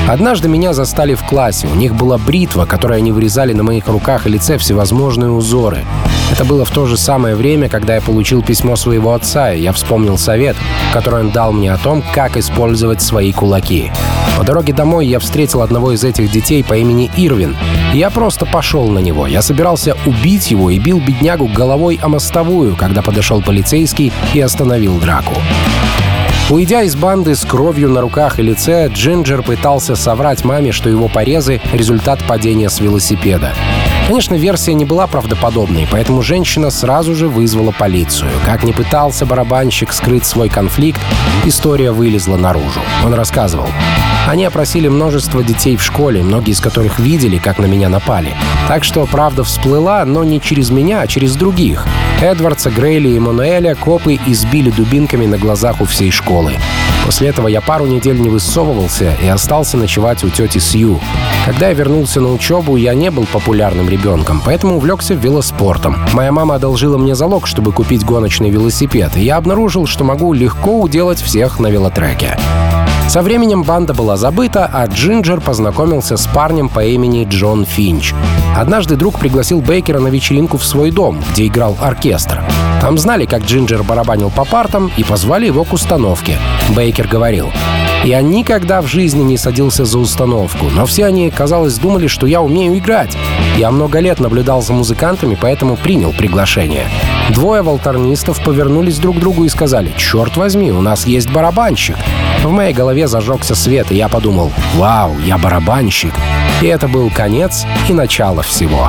Однажды 0.09 0.49
меня 0.49 0.73
заставили 0.73 1.02
работали 1.03 1.15
в 1.15 1.29
классе. 1.29 1.67
У 1.67 1.75
них 1.75 1.95
была 1.95 2.17
бритва, 2.19 2.65
которой 2.65 2.99
они 2.99 3.13
вырезали 3.13 3.53
на 3.53 3.63
моих 3.63 3.89
руках 3.89 4.27
и 4.27 4.31
лице 4.31 4.57
всевозможные 4.57 5.31
узоры. 5.31 5.85
Это 6.31 6.45
было 6.45 6.65
в 6.65 6.71
то 6.71 6.87
же 6.87 6.97
самое 6.97 7.35
время, 7.35 7.69
когда 7.69 7.97
я 7.97 8.01
получил 8.01 8.43
письмо 8.43 8.77
своего 8.77 9.13
отца, 9.13 9.53
и 9.53 9.61
я 9.61 9.73
вспомнил 9.73 10.17
совет, 10.17 10.57
который 10.93 11.21
он 11.21 11.31
дал 11.31 11.53
мне 11.53 11.73
о 11.73 11.77
том, 11.77 12.03
как 12.15 12.37
использовать 12.37 13.03
свои 13.03 13.33
кулаки. 13.33 13.91
По 14.39 14.45
дороге 14.45 14.73
домой 14.73 15.07
я 15.07 15.19
встретил 15.19 15.63
одного 15.63 15.93
из 15.93 16.05
этих 16.05 16.31
детей 16.31 16.63
по 16.63 16.75
имени 16.75 17.11
Ирвин. 17.17 17.57
И 17.95 17.99
я 17.99 18.11
просто 18.11 18.47
пошел 18.47 18.89
на 18.89 19.01
него. 19.01 19.27
Я 19.27 19.43
собирался 19.43 19.97
убить 20.07 20.53
его 20.53 20.71
и 20.71 20.79
бил 20.79 21.01
беднягу 21.01 21.49
головой 21.49 21.99
о 22.03 22.09
мостовую, 22.09 22.77
когда 22.77 23.03
подошел 23.03 23.43
полицейский 23.43 24.13
и 24.35 24.41
остановил 24.41 24.99
драку. 24.99 25.35
Уйдя 26.51 26.83
из 26.83 26.97
банды 26.97 27.35
с 27.35 27.45
кровью 27.45 27.89
на 27.89 28.01
руках 28.01 28.39
и 28.39 28.43
лице, 28.43 28.89
Джинджер 28.89 29.43
пытался 29.43 29.95
соврать 29.97 30.45
маме, 30.45 30.73
что 30.73 30.91
его 30.91 31.09
порезы— 31.09 31.61
результат 31.73 32.23
падения 32.27 32.69
с 32.69 32.81
велосипеда. 32.81 33.55
Конечно, 34.09 34.35
версия 34.35 34.75
не 34.75 34.85
была 34.85 35.07
правдоподобной, 35.07 35.89
поэтому 35.91 36.23
женщина 36.23 36.71
сразу 36.71 37.15
же 37.15 37.29
вызвала 37.29 37.71
полицию. 37.71 38.31
Как 38.45 38.65
ни 38.65 38.73
пытался 38.73 39.25
барабанщик 39.27 39.93
скрыть 39.93 40.27
свой 40.27 40.49
конфликт, 40.49 41.01
история 41.45 41.93
вылезла 41.93 42.37
наружу. 42.37 42.81
Он 43.05 43.15
рассказывал. 43.15 43.69
Они 44.27 44.45
опросили 44.45 44.89
множество 44.89 45.43
детей 45.43 45.77
в 45.77 45.83
школе, 45.83 46.23
многие 46.23 46.53
из 46.53 46.61
которых 46.61 46.99
видели, 46.99 47.39
как 47.39 47.59
на 47.59 47.67
меня 47.67 47.89
напали. 47.89 48.35
Так 48.69 48.85
что 48.85 49.07
правда 49.07 49.45
всплыла, 49.45 50.05
но 50.05 50.25
не 50.25 50.41
через 50.41 50.71
меня, 50.71 51.01
а 51.01 51.07
через 51.07 51.35
других. 51.35 51.87
Эдвардса, 52.21 52.71
Грейли 52.71 53.09
и 53.09 53.19
Мануэля 53.19 53.75
копы 53.75 54.19
избили 54.27 54.71
дубинками 54.71 55.27
на 55.27 55.39
глазах 55.39 55.81
у 55.81 55.87
всей 55.87 56.13
школы. 56.13 56.55
После 57.05 57.29
этого 57.29 57.49
я 57.49 57.61
пару 57.61 57.87
недель 57.87 58.21
не 58.21 58.29
высовывался 58.29 59.17
и 59.21 59.27
остался 59.27 59.77
ночевать 59.77 60.23
у 60.23 60.29
тети 60.29 60.59
Сью. 60.59 61.01
Когда 61.45 61.69
я 61.69 61.75
вернулся 61.75 62.21
на 62.21 62.33
учебу, 62.33 62.77
я 62.77 62.95
не 62.95 63.11
был 63.11 63.27
популярным 63.27 63.89
ребенком, 63.89 64.02
поэтому 64.45 64.77
увлекся 64.77 65.15
велоспортом. 65.15 65.97
Моя 66.13 66.33
мама 66.33 66.57
одолжила 66.57 66.99
мне 66.99 67.15
залог, 67.15 67.47
чтобы 67.47 67.73
купить 67.73 68.05
гоночный 68.05 68.51
велосипед, 68.51 69.17
и 69.17 69.23
я 69.23 69.37
обнаружил, 69.37 69.87
что 69.87 70.05
могу 70.05 70.33
легко 70.33 70.81
уделать 70.81 71.21
всех 71.21 71.61
на 71.61 71.69
велотреке. 71.69 72.37
Со 73.09 73.23
временем 73.23 73.63
банда 73.63 73.95
была 73.95 74.17
забыта, 74.17 74.71
а 74.73 74.87
Джинджер 74.87 75.41
познакомился 75.41 76.17
с 76.17 76.27
парнем 76.27 76.69
по 76.69 76.85
имени 76.85 77.27
Джон 77.29 77.65
Финч. 77.65 78.15
Однажды 78.57 78.97
друг 78.97 79.19
пригласил 79.19 79.61
Бейкера 79.61 80.01
на 80.01 80.09
вечеринку 80.09 80.57
в 80.57 80.65
свой 80.65 80.91
дом, 80.91 81.23
где 81.33 81.47
играл 81.47 81.77
оркестр. 81.81 82.43
Там 82.81 82.99
знали, 82.99 83.27
как 83.27 83.43
Джинджер 83.43 83.83
барабанил 83.83 84.31
по 84.31 84.45
партам 84.45 84.91
и 84.97 85.05
позвали 85.05 85.47
его 85.47 85.65
к 85.65 85.73
установке. 85.73 86.39
Бейкер 86.75 87.07
говорил, 87.07 87.51
я 88.05 88.21
никогда 88.21 88.83
в 88.83 88.87
жизни 88.87 89.23
не 89.23 89.37
садился 89.37 89.85
за 89.85 89.99
установку, 89.99 90.67
но 90.75 90.87
все 90.87 91.07
они, 91.07 91.31
казалось, 91.31 91.79
думали, 91.79 92.09
что 92.09 92.27
я 92.27 92.43
умею 92.43 92.77
играть. 92.77 93.17
Я 93.57 93.71
много 93.71 94.01
лет 94.01 94.19
наблюдал 94.19 94.61
за 94.61 94.73
музыкантами, 94.73 95.39
поэтому 95.41 95.77
принял 95.77 96.13
приглашение. 96.13 96.87
Двое 97.31 97.63
волторнистов 97.63 98.43
повернулись 98.43 98.99
друг 98.99 99.17
к 99.17 99.21
другу 99.21 99.45
и 99.45 99.49
сказали, 99.49 99.93
«Черт 99.97 100.37
возьми, 100.37 100.73
у 100.73 100.81
нас 100.81 101.07
есть 101.07 101.31
барабанщик». 101.31 101.97
В 102.43 102.51
моей 102.51 102.73
голове 102.73 103.07
зажегся 103.07 103.55
свет, 103.55 103.93
и 103.93 103.97
я 103.97 104.09
подумал, 104.09 104.51
«Вау, 104.75 105.17
я 105.25 105.39
барабанщик». 105.39 106.13
И 106.61 106.67
это 106.67 106.89
был 106.89 107.11
конец 107.11 107.65
и 107.89 107.93
начало 107.93 108.43
всего. 108.43 108.89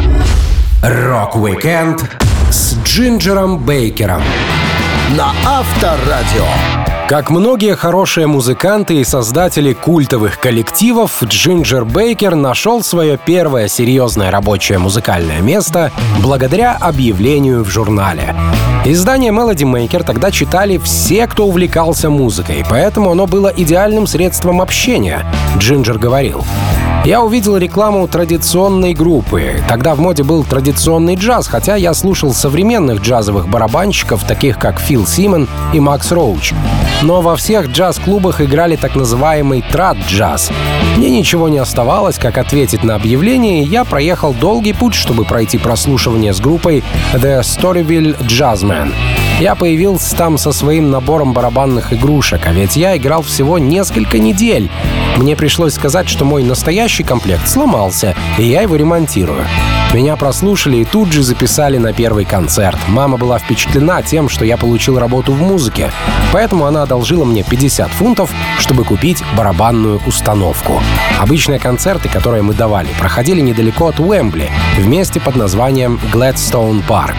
Rock-weekend 0.81 2.03
с 2.49 2.75
Джинджером 2.83 3.59
Бейкером. 3.59 4.21
На 5.15 5.31
Авторадио. 5.45 6.92
Как 7.07 7.29
многие 7.29 7.75
хорошие 7.75 8.27
музыканты 8.27 8.95
и 8.95 9.03
создатели 9.03 9.73
культовых 9.73 10.39
коллективов, 10.39 11.21
Джинджер 11.21 11.83
Бейкер 11.83 12.33
нашел 12.35 12.81
свое 12.81 13.17
первое 13.17 13.67
серьезное 13.67 14.31
рабочее 14.31 14.79
музыкальное 14.79 15.41
место 15.41 15.91
благодаря 16.21 16.71
объявлению 16.79 17.65
в 17.65 17.69
журнале. 17.69 18.33
Издание 18.85 19.31
Melody 19.31 19.69
Maker 19.69 20.03
тогда 20.03 20.31
читали 20.31 20.77
все, 20.77 21.27
кто 21.27 21.45
увлекался 21.45 22.09
музыкой, 22.09 22.65
поэтому 22.69 23.11
оно 23.11 23.27
было 23.27 23.49
идеальным 23.49 24.07
средством 24.07 24.61
общения, 24.61 25.25
Джинджер 25.57 25.99
говорил. 25.99 26.45
Я 27.05 27.21
увидел 27.21 27.57
рекламу 27.57 28.07
традиционной 28.07 28.93
группы. 28.93 29.55
Тогда 29.67 29.93
в 29.93 29.99
моде 29.99 30.23
был 30.23 30.45
традиционный 30.45 31.15
джаз, 31.15 31.47
хотя 31.47 31.75
я 31.75 31.93
слушал 31.93 32.33
современных 32.33 33.01
джазовых 33.01 33.49
барабанщиков, 33.49 34.23
таких 34.23 34.57
как 34.57 34.79
Фил 34.79 35.05
Симон 35.05 35.49
и 35.73 35.81
Макс 35.81 36.13
Роуч. 36.13 36.53
Но 37.03 37.21
во 37.21 37.35
всех 37.35 37.67
джаз-клубах 37.67 38.39
играли 38.39 38.77
так 38.77 38.95
называемый 38.95 39.61
трад-джаз. 39.61 40.51
Мне 40.95 41.09
ничего 41.09 41.49
не 41.49 41.57
оставалось, 41.57 42.17
как 42.17 42.37
ответить 42.37 42.83
на 42.83 42.95
объявление, 42.95 43.63
и 43.63 43.67
я 43.67 43.83
проехал 43.83 44.33
долгий 44.33 44.71
путь, 44.71 44.93
чтобы 44.93 45.25
пройти 45.25 45.57
прослушивание 45.57 46.33
с 46.33 46.39
группой 46.39 46.81
The 47.13 47.41
Storyville 47.41 48.17
Jazzmen. 48.21 48.93
Я 49.39 49.55
появился 49.55 50.15
там 50.15 50.37
со 50.37 50.51
своим 50.51 50.91
набором 50.91 51.33
барабанных 51.33 51.91
игрушек, 51.91 52.41
а 52.45 52.53
ведь 52.53 52.75
я 52.75 52.95
играл 52.95 53.23
всего 53.23 53.57
несколько 53.57 54.19
недель. 54.19 54.69
Мне 55.17 55.35
пришлось 55.35 55.73
сказать, 55.73 56.07
что 56.07 56.23
мой 56.23 56.43
настоящий 56.43 57.03
комплект 57.03 57.47
сломался, 57.47 58.15
и 58.37 58.43
я 58.43 58.61
его 58.61 58.75
ремонтирую. 58.75 59.45
Меня 59.93 60.15
прослушали 60.15 60.77
и 60.77 60.85
тут 60.85 61.11
же 61.11 61.21
записали 61.21 61.77
на 61.77 61.93
первый 61.93 62.25
концерт. 62.25 62.79
Мама 62.87 63.17
была 63.17 63.37
впечатлена 63.37 64.01
тем, 64.01 64.29
что 64.29 64.45
я 64.45 64.57
получил 64.57 64.97
работу 64.97 65.33
в 65.33 65.41
музыке, 65.41 65.91
поэтому 66.31 66.65
она 66.65 66.83
одолжила 66.83 67.25
мне 67.25 67.43
50 67.43 67.89
фунтов, 67.91 68.31
чтобы 68.59 68.85
купить 68.85 69.23
барабанную 69.35 70.01
установку. 70.07 70.81
Обычные 71.19 71.59
концерты, 71.59 72.09
которые 72.09 72.43
мы 72.43 72.53
давали, 72.53 72.89
проходили 72.99 73.41
недалеко 73.41 73.87
от 73.87 73.99
Уэмбли, 73.99 74.49
в 74.77 74.87
месте 74.87 75.19
под 75.19 75.35
названием 75.35 75.99
Gladstone 76.11 76.83
Park. 76.87 77.15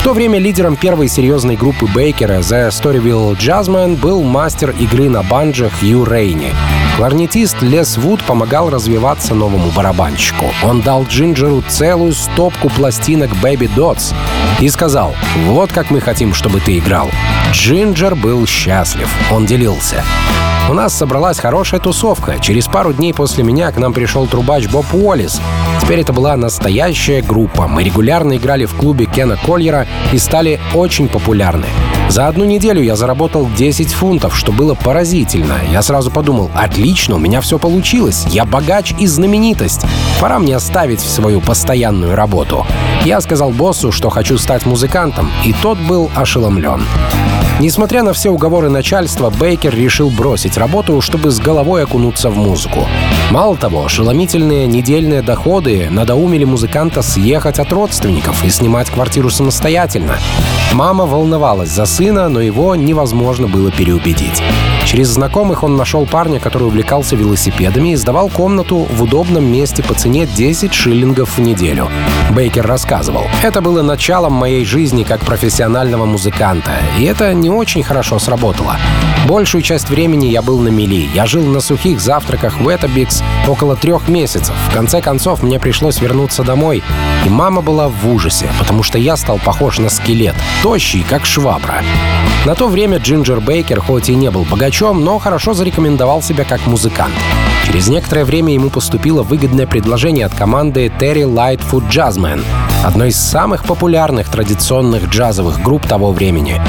В 0.00 0.02
то 0.02 0.14
время 0.14 0.38
лидером 0.38 0.76
первой 0.76 1.08
серьезной 1.08 1.56
группы 1.56 1.86
Бейкера 1.86 2.38
The 2.38 2.70
Storyville 2.70 3.36
Jazzmen 3.36 3.96
был 3.96 4.22
мастер 4.22 4.70
игры 4.70 5.10
на 5.10 5.22
банджо 5.22 5.68
Хью 5.68 6.06
Рейни. 6.06 6.54
Кларнетист 6.96 7.60
Лес 7.60 7.98
Вуд 7.98 8.22
помогал 8.24 8.70
развиваться 8.70 9.34
новому 9.34 9.70
барабанщику. 9.70 10.46
Он 10.64 10.80
дал 10.80 11.04
Джинджеру 11.04 11.62
целую 11.68 12.14
стопку 12.14 12.70
пластинок 12.70 13.30
Baby 13.42 13.70
Dots 13.76 14.14
и 14.58 14.70
сказал, 14.70 15.14
вот 15.44 15.70
как 15.70 15.90
мы 15.90 16.00
хотим, 16.00 16.32
чтобы 16.32 16.60
ты 16.60 16.78
играл. 16.78 17.10
Джинджер 17.52 18.14
был 18.14 18.46
счастлив. 18.46 19.14
Он 19.30 19.44
делился. 19.44 20.02
У 20.70 20.72
нас 20.72 20.94
собралась 20.94 21.40
хорошая 21.40 21.80
тусовка. 21.80 22.38
Через 22.38 22.68
пару 22.68 22.92
дней 22.92 23.12
после 23.12 23.42
меня 23.42 23.72
к 23.72 23.78
нам 23.78 23.92
пришел 23.92 24.28
трубач 24.28 24.68
Боб 24.68 24.86
Уоллис. 24.94 25.40
Теперь 25.82 25.98
это 25.98 26.12
была 26.12 26.36
настоящая 26.36 27.22
группа. 27.22 27.66
Мы 27.66 27.82
регулярно 27.82 28.36
играли 28.36 28.66
в 28.66 28.74
клубе 28.74 29.06
Кена 29.06 29.36
Кольера 29.36 29.88
и 30.12 30.18
стали 30.18 30.60
очень 30.72 31.08
популярны. 31.08 31.66
За 32.08 32.28
одну 32.28 32.44
неделю 32.44 32.80
я 32.84 32.94
заработал 32.94 33.48
10 33.56 33.92
фунтов, 33.92 34.36
что 34.36 34.52
было 34.52 34.74
поразительно. 34.74 35.54
Я 35.72 35.82
сразу 35.82 36.12
подумал, 36.12 36.52
отлично, 36.54 37.16
у 37.16 37.18
меня 37.18 37.40
все 37.40 37.58
получилось. 37.58 38.24
Я 38.28 38.44
богач 38.44 38.94
и 38.96 39.08
знаменитость. 39.08 39.84
Пора 40.20 40.38
мне 40.38 40.54
оставить 40.54 41.00
свою 41.00 41.40
постоянную 41.40 42.14
работу. 42.14 42.64
Я 43.04 43.20
сказал 43.20 43.50
боссу, 43.50 43.90
что 43.90 44.08
хочу 44.08 44.38
стать 44.38 44.66
музыкантом, 44.66 45.32
и 45.44 45.52
тот 45.52 45.78
был 45.78 46.12
ошеломлен. 46.14 46.84
Несмотря 47.60 48.02
на 48.02 48.14
все 48.14 48.30
уговоры 48.30 48.70
начальства, 48.70 49.28
Бейкер 49.28 49.74
решил 49.74 50.08
бросить 50.08 50.56
работу, 50.60 51.00
чтобы 51.00 51.30
с 51.30 51.40
головой 51.40 51.82
окунуться 51.82 52.30
в 52.30 52.36
музыку. 52.36 52.86
Мало 53.30 53.56
того, 53.56 53.84
ошеломительные 53.84 54.66
недельные 54.66 55.22
доходы 55.22 55.88
надоумили 55.90 56.44
музыканта 56.44 57.02
съехать 57.02 57.58
от 57.58 57.72
родственников 57.72 58.44
и 58.44 58.50
снимать 58.50 58.90
квартиру 58.90 59.30
самостоятельно. 59.30 60.16
Мама 60.72 61.06
волновалась 61.06 61.70
за 61.70 61.86
сына, 61.86 62.28
но 62.28 62.40
его 62.40 62.76
невозможно 62.76 63.48
было 63.48 63.72
переубедить. 63.72 64.42
Через 64.90 65.06
знакомых 65.06 65.62
он 65.62 65.76
нашел 65.76 66.04
парня, 66.04 66.40
который 66.40 66.64
увлекался 66.64 67.14
велосипедами 67.14 67.90
и 67.90 67.94
сдавал 67.94 68.28
комнату 68.28 68.88
в 68.90 69.04
удобном 69.04 69.44
месте 69.44 69.84
по 69.84 69.94
цене 69.94 70.26
10 70.26 70.74
шиллингов 70.74 71.38
в 71.38 71.40
неделю. 71.40 71.88
Бейкер 72.34 72.66
рассказывал, 72.66 73.22
«Это 73.44 73.60
было 73.60 73.82
началом 73.82 74.32
моей 74.32 74.64
жизни 74.64 75.04
как 75.04 75.20
профессионального 75.20 76.06
музыканта, 76.06 76.72
и 76.98 77.04
это 77.04 77.32
не 77.34 77.50
очень 77.50 77.84
хорошо 77.84 78.18
сработало. 78.18 78.78
Большую 79.28 79.62
часть 79.62 79.90
времени 79.90 80.26
я 80.26 80.42
был 80.42 80.58
на 80.58 80.70
мели. 80.70 81.08
Я 81.14 81.24
жил 81.26 81.44
на 81.44 81.60
сухих 81.60 82.00
завтраках 82.00 82.58
в 82.58 82.68
Этабикс 82.68 83.22
около 83.46 83.76
трех 83.76 84.08
месяцев. 84.08 84.56
В 84.70 84.74
конце 84.74 85.00
концов, 85.00 85.44
мне 85.44 85.60
пришлось 85.60 86.00
вернуться 86.00 86.42
домой. 86.42 86.82
И 87.24 87.28
мама 87.28 87.62
была 87.62 87.88
в 87.88 88.12
ужасе, 88.12 88.50
потому 88.58 88.82
что 88.82 88.98
я 88.98 89.16
стал 89.16 89.38
похож 89.38 89.78
на 89.78 89.88
скелет, 89.88 90.34
тощий, 90.64 91.06
как 91.08 91.26
швабра. 91.26 91.84
На 92.46 92.54
то 92.54 92.68
время 92.68 92.96
Джинджер 92.96 93.40
Бейкер 93.40 93.80
хоть 93.80 94.08
и 94.08 94.14
не 94.14 94.30
был 94.30 94.44
богачом, 94.44 94.79
но 94.80 95.18
хорошо 95.18 95.52
зарекомендовал 95.52 96.22
себя 96.22 96.44
как 96.44 96.66
музыкант. 96.66 97.12
Через 97.66 97.88
некоторое 97.88 98.24
время 98.24 98.54
ему 98.54 98.70
поступило 98.70 99.22
выгодное 99.22 99.66
предложение 99.66 100.26
от 100.26 100.34
команды 100.34 100.90
Terry 100.98 101.22
Lightfoot 101.22 101.88
Jazzmen, 101.90 102.42
одной 102.84 103.10
из 103.10 103.16
самых 103.16 103.64
популярных 103.64 104.28
традиционных 104.28 105.08
джазовых 105.08 105.62
групп 105.62 105.86
того 105.86 106.12
времени. 106.12 106.60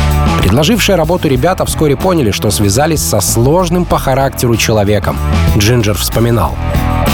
Предложившие 0.41 0.95
работу 0.95 1.27
ребята 1.27 1.65
вскоре 1.65 1.95
поняли, 1.95 2.31
что 2.31 2.51
связались 2.51 3.01
со 3.01 3.21
сложным 3.21 3.85
по 3.85 3.97
характеру 3.97 4.57
человеком. 4.57 5.17
Джинджер 5.57 5.97
вспоминал. 5.97 6.55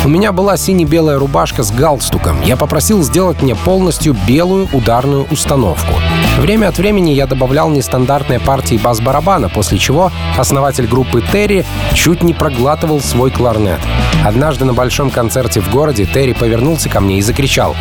У 0.08 0.10
меня 0.10 0.32
была 0.32 0.56
сине-белая 0.56 1.20
рубашка 1.20 1.64
с 1.64 1.70
галстуком. 1.70 2.42
Я 2.42 2.56
попросил 2.56 3.04
сделать 3.04 3.42
мне 3.42 3.56
полностью 3.56 4.16
белую 4.26 4.70
ударную 4.72 5.28
установку. 5.30 5.96
Время 6.40 6.70
от 6.70 6.78
времени 6.78 7.10
я 7.10 7.28
добавлял 7.28 7.70
нестандартные 7.70 8.40
партии 8.40 8.80
бас-барабана, 8.82 9.50
после 9.50 9.78
чего 9.78 10.10
основатель 10.38 10.88
группы 10.88 11.22
Терри 11.22 11.66
чуть 11.94 12.24
не 12.24 12.34
проглатывал 12.34 13.02
свой 13.02 13.32
кларнет. 13.32 13.82
Однажды 14.24 14.64
на 14.64 14.74
большом 14.74 15.10
концерте 15.10 15.60
в 15.60 15.70
городе 15.70 16.06
Терри 16.06 16.32
повернулся 16.32 16.88
ко 16.88 17.02
мне 17.02 17.18
и 17.18 17.22
закричал 17.22 17.76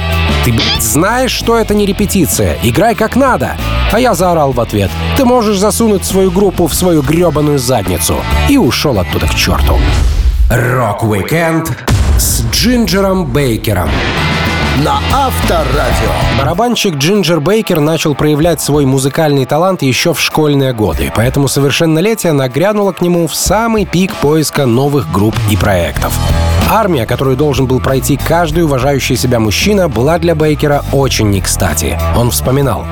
«Ты, 0.44 0.50
блядь, 0.50 0.82
знаешь, 0.82 1.30
что 1.30 1.56
это 1.56 1.74
не 1.74 1.86
репетиция? 1.86 2.58
Играй 2.64 2.96
как 2.96 3.14
надо!» 3.14 3.56
А 3.92 4.00
я 4.00 4.16
заорал 4.16 4.50
в 4.50 4.60
ответ 4.60 4.90
«Ты 5.16 5.24
можешь 5.24 5.60
засунуть 5.60 6.04
свою 6.04 6.32
группу 6.32 6.66
в 6.66 6.74
свою 6.74 7.02
гребаную 7.02 7.60
задницу!» 7.60 8.16
И 8.48 8.58
ушел 8.58 8.98
оттуда 8.98 9.28
к 9.28 9.34
черту. 9.36 9.78
Рок-викенд 10.50 11.95
с 12.18 12.42
Джинджером 12.50 13.26
Бейкером 13.26 13.90
на 14.84 15.00
Авторадио. 15.12 16.10
Барабанщик 16.38 16.96
Джинджер 16.96 17.40
Бейкер 17.40 17.80
начал 17.80 18.14
проявлять 18.14 18.60
свой 18.60 18.84
музыкальный 18.84 19.46
талант 19.46 19.82
еще 19.82 20.12
в 20.12 20.20
школьные 20.20 20.74
годы, 20.74 21.10
поэтому 21.14 21.48
совершеннолетие 21.48 22.32
нагрянуло 22.32 22.92
к 22.92 23.00
нему 23.00 23.26
в 23.26 23.34
самый 23.34 23.86
пик 23.86 24.14
поиска 24.16 24.66
новых 24.66 25.10
групп 25.10 25.34
и 25.50 25.56
проектов. 25.56 26.18
Армия, 26.68 27.06
которую 27.06 27.36
должен 27.36 27.66
был 27.66 27.80
пройти 27.80 28.16
каждый 28.16 28.64
уважающий 28.64 29.16
себя 29.16 29.38
мужчина, 29.38 29.88
была 29.88 30.18
для 30.18 30.34
Бейкера 30.34 30.84
очень 30.92 31.30
не 31.30 31.40
кстати. 31.40 31.98
Он 32.16 32.30
вспоминал. 32.30 32.84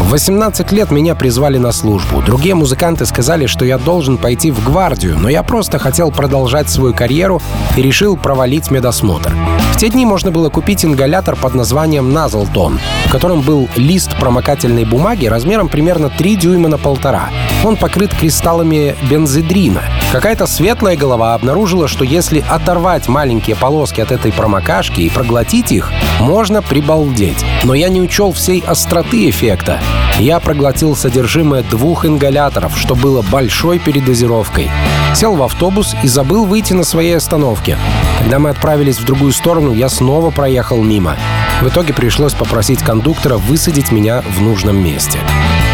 В 0.00 0.10
18 0.10 0.72
лет 0.72 0.90
меня 0.90 1.14
призвали 1.14 1.58
на 1.58 1.70
службу. 1.70 2.20
Другие 2.20 2.56
музыканты 2.56 3.06
сказали, 3.06 3.46
что 3.46 3.64
я 3.64 3.78
должен 3.78 4.18
пойти 4.18 4.50
в 4.50 4.62
гвардию, 4.64 5.16
но 5.18 5.28
я 5.28 5.44
просто 5.44 5.78
хотел 5.78 6.10
продолжать 6.10 6.68
свою 6.68 6.92
карьеру 6.92 7.40
и 7.76 7.82
решил 7.82 8.16
провалить 8.16 8.70
медосмотр. 8.72 9.32
В 9.72 9.76
те 9.78 9.88
дни 9.88 10.04
можно 10.04 10.32
было 10.32 10.50
купить 10.50 10.84
ингалятор 10.84 11.21
под 11.36 11.54
названием 11.54 12.12
Назлтон, 12.12 12.80
в 13.06 13.10
котором 13.10 13.40
был 13.40 13.68
лист 13.76 14.16
промокательной 14.18 14.84
бумаги 14.84 15.26
размером 15.26 15.68
примерно 15.68 16.10
3 16.10 16.36
дюйма 16.36 16.68
на 16.68 16.78
полтора. 16.78 17.30
Он 17.64 17.76
покрыт 17.76 18.12
кристаллами 18.12 18.96
бензидрина. 19.08 19.82
Какая-то 20.10 20.46
светлая 20.46 20.96
голова 20.96 21.34
обнаружила, 21.34 21.86
что 21.86 22.04
если 22.04 22.44
оторвать 22.48 23.08
маленькие 23.08 23.56
полоски 23.56 24.00
от 24.00 24.10
этой 24.10 24.32
промокашки 24.32 25.00
и 25.00 25.10
проглотить 25.10 25.70
их, 25.70 25.90
можно 26.20 26.60
прибалдеть. 26.60 27.44
Но 27.64 27.74
я 27.74 27.88
не 27.88 28.00
учел 28.00 28.32
всей 28.32 28.62
остроты 28.66 29.30
эффекта. 29.30 29.80
Я 30.18 30.40
проглотил 30.40 30.94
содержимое 30.94 31.62
двух 31.62 32.04
ингаляторов, 32.04 32.76
что 32.76 32.94
было 32.94 33.22
большой 33.22 33.78
передозировкой. 33.78 34.70
Сел 35.14 35.34
в 35.34 35.42
автобус 35.42 35.94
и 36.02 36.08
забыл 36.08 36.44
выйти 36.44 36.72
на 36.72 36.84
своей 36.84 37.16
остановке. 37.16 37.78
Когда 38.18 38.38
мы 38.38 38.50
отправились 38.50 38.98
в 38.98 39.04
другую 39.04 39.32
сторону, 39.32 39.72
я 39.72 39.88
снова 39.88 40.30
проехал 40.30 40.82
мимо. 40.82 41.11
В 41.60 41.68
итоге 41.68 41.92
пришлось 41.94 42.34
попросить 42.34 42.82
кондуктора 42.82 43.36
высадить 43.36 43.92
меня 43.92 44.22
в 44.22 44.40
нужном 44.40 44.82
месте. 44.82 45.18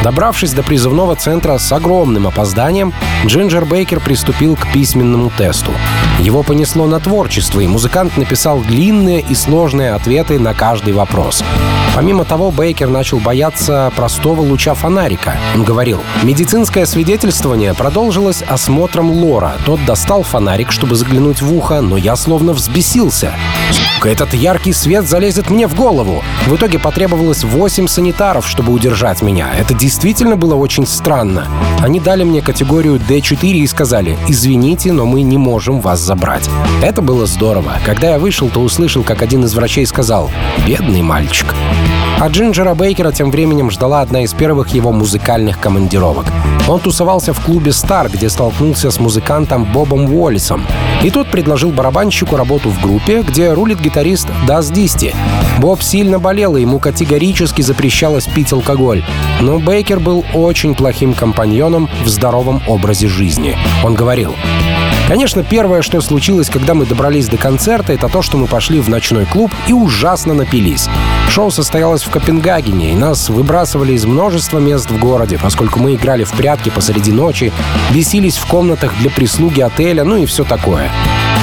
Добравшись 0.03 0.53
до 0.53 0.63
призывного 0.63 1.17
центра 1.17 1.59
с 1.59 1.73
огромным 1.73 2.27
опозданием, 2.29 2.95
Джинджер 3.27 3.65
Бейкер 3.65 3.99
приступил 4.01 4.55
к 4.55 4.73
письменному 4.73 5.31
тесту. 5.31 5.73
Его 6.21 6.45
понесло 6.45 6.87
на 6.87 7.01
творчество, 7.01 7.61
и 7.61 7.67
музыкант 7.67 8.17
написал 8.17 8.61
длинные 8.61 9.21
и 9.21 9.35
сложные 9.35 9.93
ответы 9.93 10.39
на 10.39 10.55
каждый 10.55 10.95
вопрос. 10.95 11.43
Помимо 11.95 12.25
того, 12.25 12.53
Бейкер 12.53 12.89
начал 12.89 13.19
бояться 13.19 13.93
простого 13.97 14.41
луча 14.41 14.75
фонарика. 14.75 15.37
Он 15.57 15.65
говорил, 15.65 16.01
«Медицинское 16.23 16.87
свидетельствование 16.87 17.75
продолжилось 17.75 18.43
осмотром 18.43 19.11
лора. 19.11 19.57
Тот 19.67 19.85
достал 19.85 20.23
фонарик, 20.23 20.71
чтобы 20.71 20.95
заглянуть 20.95 21.43
в 21.43 21.53
ухо, 21.53 21.81
но 21.81 21.97
я 21.97 22.15
словно 22.15 22.53
взбесился. 22.53 23.35
Сука, 23.73 24.11
этот 24.11 24.33
яркий 24.33 24.73
свет 24.73 25.09
залезет 25.09 25.51
мне 25.51 25.67
в 25.67 25.75
голову. 25.75 26.23
В 26.47 26.55
итоге 26.55 26.79
потребовалось 26.79 27.43
8 27.43 27.89
санитаров, 27.89 28.49
чтобы 28.49 28.73
удержать 28.73 29.23
меня. 29.23 29.51
Это 29.59 29.75
действительно 29.75 29.88
было 30.37 30.55
очень 30.55 30.87
странно. 30.87 31.47
Они 31.81 31.99
дали 31.99 32.25
мне 32.25 32.43
категорию 32.43 32.97
D4 32.97 33.53
и 33.53 33.67
сказали, 33.67 34.19
извините, 34.29 34.93
но 34.93 35.07
мы 35.07 35.23
не 35.23 35.39
можем 35.39 35.81
вас 35.81 36.01
забрать. 36.01 36.49
Это 36.83 37.03
было 37.03 37.27
здорово. 37.27 37.73
Когда 37.85 38.11
я 38.11 38.19
вышел, 38.19 38.49
то 38.49 38.61
услышал, 38.61 39.03
как 39.03 39.23
один 39.23 39.45
из 39.45 39.55
врачей 39.55 39.87
сказал, 39.87 40.31
бедный 40.67 41.03
мальчик. 41.03 41.55
А 42.21 42.29
Джинджера 42.29 42.75
Бейкера 42.75 43.13
тем 43.13 43.31
временем 43.31 43.71
ждала 43.71 44.01
одна 44.01 44.25
из 44.25 44.35
первых 44.35 44.69
его 44.71 44.91
музыкальных 44.91 45.61
командировок. 45.61 46.27
Он 46.67 46.81
тусовался 46.81 47.33
в 47.33 47.41
клубе 47.41 47.73
«Стар», 47.73 48.11
где 48.11 48.29
столкнулся 48.29 48.91
с 48.91 48.99
музыкантом 48.99 49.65
Бобом 49.73 50.13
Уоллисом. 50.13 50.67
И 51.05 51.11
тот 51.11 51.31
предложил 51.31 51.71
барабанщику 51.71 52.37
работу 52.37 52.71
в 52.71 52.83
группе, 52.83 53.23
где 53.23 53.53
рулит 53.53 53.81
гитарист 53.81 54.27
Дас 54.49 54.69
Дисти. 54.69 55.15
Боб 55.61 55.81
сильно 55.81 56.19
болел, 56.19 56.57
и 56.57 56.61
ему 56.61 56.81
категорически 56.81 57.63
запрещалось 57.63 58.27
пить 58.27 58.53
алкоголь. 58.53 59.05
Но 59.41 59.61
Бейкер 59.61 59.78
был 60.01 60.25
очень 60.35 60.75
плохим 60.75 61.15
компаньоном 61.15 61.89
в 62.05 62.09
здоровом 62.09 62.63
образе 62.67 63.09
жизни. 63.09 63.57
Он 63.85 63.95
говорил, 63.95 64.35
Конечно, 65.09 65.43
первое, 65.43 65.81
что 65.81 66.03
случилось, 66.03 66.51
когда 66.51 66.75
мы 66.75 66.85
добрались 66.85 67.29
до 67.29 67.39
концерта, 67.39 67.95
это 67.95 68.09
то, 68.09 68.21
что 68.21 68.37
мы 68.37 68.47
пошли 68.47 68.79
в 68.79 68.91
ночной 68.91 69.25
клуб 69.25 69.51
и 69.67 69.73
ужасно 69.73 70.35
напились. 70.35 70.87
Шоу 71.31 71.51
состоялось 71.51 72.03
в 72.03 72.11
Копенгагене, 72.11 72.93
и 72.93 72.95
нас 72.95 73.31
выбрасывали 73.31 73.95
из 73.95 74.05
множества 74.05 74.59
мест 74.59 74.91
в 74.91 74.99
городе, 74.99 75.39
поскольку 75.43 75.79
мы 75.79 75.95
играли 75.95 76.25
в 76.25 76.33
прятки 76.33 76.69
посреди 76.69 77.11
ночи, 77.11 77.55
бесились 77.91 78.37
в 78.37 78.47
комнатах 78.47 78.93
для 78.99 79.09
прислуги 79.09 79.63
отеля, 79.63 80.05
ну 80.05 80.19
и 80.19 80.27
все 80.27 80.45
такое. 80.45 80.91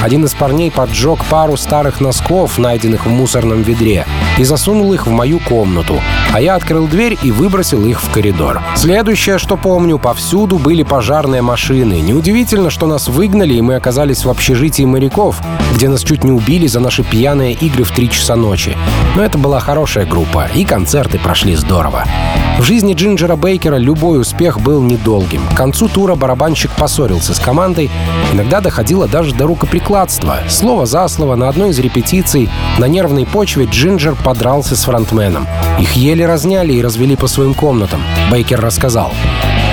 Один 0.00 0.24
из 0.24 0.34
парней 0.34 0.70
поджег 0.70 1.24
пару 1.24 1.56
старых 1.56 2.00
носков, 2.00 2.58
найденных 2.58 3.06
в 3.06 3.08
мусорном 3.08 3.62
ведре, 3.62 4.06
и 4.38 4.44
засунул 4.44 4.92
их 4.92 5.08
в 5.08 5.10
мою 5.10 5.40
комнату, 5.40 6.00
а 6.32 6.40
я 6.40 6.54
открыл 6.54 6.86
дверь 6.86 7.18
и 7.20 7.32
выбросил 7.32 7.84
их 7.84 8.00
в 8.00 8.12
коридор. 8.26 8.60
Следующее, 8.74 9.38
что 9.38 9.56
помню, 9.56 9.98
повсюду 9.98 10.58
были 10.58 10.82
пожарные 10.82 11.42
машины. 11.42 12.00
Неудивительно, 12.00 12.70
что 12.70 12.86
нас 12.86 13.06
выгнали, 13.06 13.54
и 13.54 13.60
мы 13.60 13.76
оказались 13.76 14.24
в 14.24 14.30
общежитии 14.30 14.82
моряков, 14.82 15.40
где 15.74 15.88
нас 15.88 16.02
чуть 16.02 16.24
не 16.24 16.32
убили 16.32 16.66
за 16.66 16.80
наши 16.80 17.04
пьяные 17.04 17.52
игры 17.52 17.84
в 17.84 17.92
3 17.92 18.10
часа 18.10 18.34
ночи. 18.34 18.76
Но 19.14 19.22
это 19.22 19.38
была 19.38 19.60
хорошая 19.60 20.06
группа, 20.06 20.48
и 20.52 20.64
концерты 20.64 21.18
прошли 21.18 21.54
здорово. 21.54 22.04
В 22.58 22.62
жизни 22.62 22.94
Джинджера 22.94 23.36
Бейкера 23.36 23.76
любой 23.76 24.18
успех 24.18 24.60
был 24.60 24.82
недолгим. 24.82 25.42
К 25.52 25.56
концу 25.56 25.88
тура 25.88 26.14
барабанщик 26.14 26.70
поссорился 26.70 27.34
с 27.34 27.38
командой, 27.38 27.90
иногда 28.32 28.62
доходило 28.62 29.06
даже 29.06 29.34
до 29.34 29.46
рукоприкладства. 29.46 30.38
Слово 30.48 30.86
за 30.86 31.06
слово 31.08 31.36
на 31.36 31.50
одной 31.50 31.70
из 31.70 31.78
репетиций 31.78 32.48
на 32.78 32.86
нервной 32.86 33.26
почве 33.26 33.66
Джинджер 33.66 34.14
подрался 34.14 34.74
с 34.74 34.84
фронтменом. 34.84 35.46
Их 35.78 35.92
еле 35.92 36.26
разняли 36.26 36.72
и 36.72 36.82
развели 36.82 37.14
по 37.14 37.26
своим 37.26 37.52
комнатам. 37.52 38.00
Бейкер 38.30 38.60
рассказал. 38.60 39.12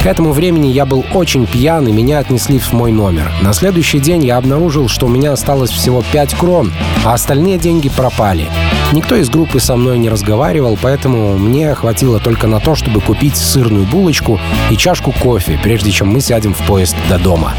К 0.03 0.06
этому 0.06 0.34
времени 0.34 0.67
я 0.67 0.86
был 0.86 1.06
очень 1.13 1.47
пьян, 1.47 1.88
и 1.88 1.91
меня 1.93 2.19
отнесли 2.19 2.60
в 2.60 2.73
мой 2.73 2.91
номер. 2.91 3.32
На 3.41 3.53
следующий 3.53 3.99
день 3.99 4.25
я 4.25 4.38
обнаружил, 4.38 4.89
что 4.89 5.06
у 5.06 5.10
меня 5.10 5.32
осталось 5.32 5.71
всего 5.71 6.03
5 6.12 6.34
крон, 6.36 6.73
а 7.06 7.13
остальные 7.13 7.58
деньги 7.58 7.88
пропали. 7.88 8.49
Никто 8.91 9.15
из 9.15 9.29
группы 9.29 9.60
со 9.60 9.75
мной 9.77 9.97
не 9.97 10.10
разговаривал, 10.10 10.77
поэтому 10.79 11.38
мне 11.38 11.73
хватило 11.73 12.19
только 12.19 12.47
на 12.47 12.60
то, 12.60 12.75
чтобы 12.75 12.99
купить 12.99 13.38
сырную 13.38 13.86
булочку 13.86 14.39
и 14.69 14.75
чашку 14.75 15.13
кофе, 15.13 15.58
прежде 15.63 15.89
чем 15.89 16.10
мы 16.10 16.19
сядем 16.19 16.53
в 16.53 16.60
поезд 16.67 16.95
до 17.10 17.17
дома. 17.17 17.53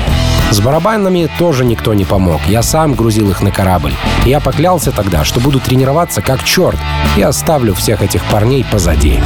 С 0.51 0.61
барабанами 0.61 1.29
тоже 1.39 1.65
никто 1.65 1.95
не 1.95 2.05
помог. 2.05 2.43
Я 2.47 2.63
сам 2.63 2.93
грузил 2.93 3.31
их 3.31 3.41
на 3.41 3.51
корабль. 3.51 3.95
Я 4.27 4.39
поклялся 4.41 4.93
тогда, 4.93 5.25
что 5.25 5.41
буду 5.41 5.61
тренироваться 5.61 6.21
как 6.21 6.45
черт 6.45 6.79
и 7.17 7.23
оставлю 7.23 7.75
всех 7.75 8.03
этих 8.03 8.23
парней 8.25 8.65
позади. 8.71 9.19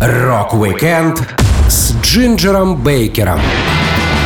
Рок-викенд 0.00 1.20
с 1.68 1.92
Джинджером 2.00 2.76
Бейкером 2.76 3.38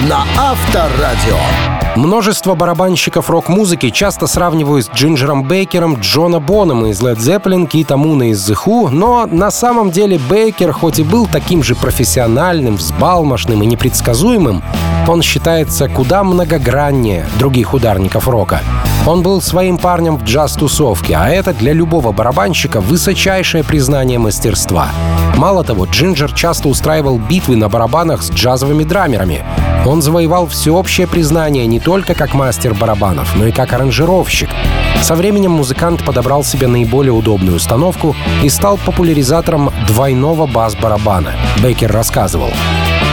на 0.08 0.24
Авторадио. 0.38 1.83
Множество 1.96 2.56
барабанщиков 2.56 3.30
рок-музыки 3.30 3.90
часто 3.90 4.26
сравнивают 4.26 4.86
с 4.86 4.90
Джинджером 4.90 5.44
Бейкером 5.44 6.00
Джона 6.00 6.40
Бонэма 6.40 6.86
из 6.86 7.00
Led 7.00 7.18
Zeppelin, 7.18 7.68
Кита 7.68 7.96
Муна 7.96 8.30
из 8.30 8.50
The 8.50 8.56
Who, 8.64 8.88
но 8.90 9.26
на 9.30 9.52
самом 9.52 9.92
деле 9.92 10.18
Бейкер, 10.18 10.72
хоть 10.72 10.98
и 10.98 11.04
был 11.04 11.28
таким 11.28 11.62
же 11.62 11.76
профессиональным, 11.76 12.76
взбалмошным 12.76 13.62
и 13.62 13.66
непредсказуемым, 13.66 14.62
он 15.06 15.22
считается 15.22 15.88
куда 15.88 16.24
многограннее 16.24 17.26
других 17.38 17.74
ударников 17.74 18.26
рока. 18.26 18.60
Он 19.06 19.22
был 19.22 19.40
своим 19.40 19.78
парнем 19.78 20.16
в 20.16 20.24
джаз-тусовке, 20.24 21.14
а 21.14 21.28
это 21.28 21.52
для 21.52 21.72
любого 21.72 22.10
барабанщика 22.10 22.80
высочайшее 22.80 23.62
признание 23.62 24.18
мастерства. 24.18 24.88
Мало 25.36 25.62
того, 25.62 25.84
Джинджер 25.84 26.32
часто 26.32 26.68
устраивал 26.68 27.18
битвы 27.18 27.56
на 27.56 27.68
барабанах 27.68 28.22
с 28.22 28.30
джазовыми 28.30 28.82
драмерами. 28.82 29.44
Он 29.84 30.00
завоевал 30.00 30.46
всеобщее 30.46 31.06
признание 31.06 31.66
не 31.66 31.80
только 31.84 32.14
как 32.14 32.34
мастер 32.34 32.74
барабанов, 32.74 33.36
но 33.36 33.46
и 33.46 33.52
как 33.52 33.72
аранжировщик. 33.72 34.48
Со 35.02 35.14
временем 35.14 35.52
музыкант 35.52 36.04
подобрал 36.04 36.42
себе 36.42 36.66
наиболее 36.66 37.12
удобную 37.12 37.56
установку 37.56 38.16
и 38.42 38.48
стал 38.48 38.78
популяризатором 38.78 39.70
двойного 39.86 40.46
бас-барабана. 40.46 41.34
Бейкер 41.62 41.92
рассказывал. 41.92 42.50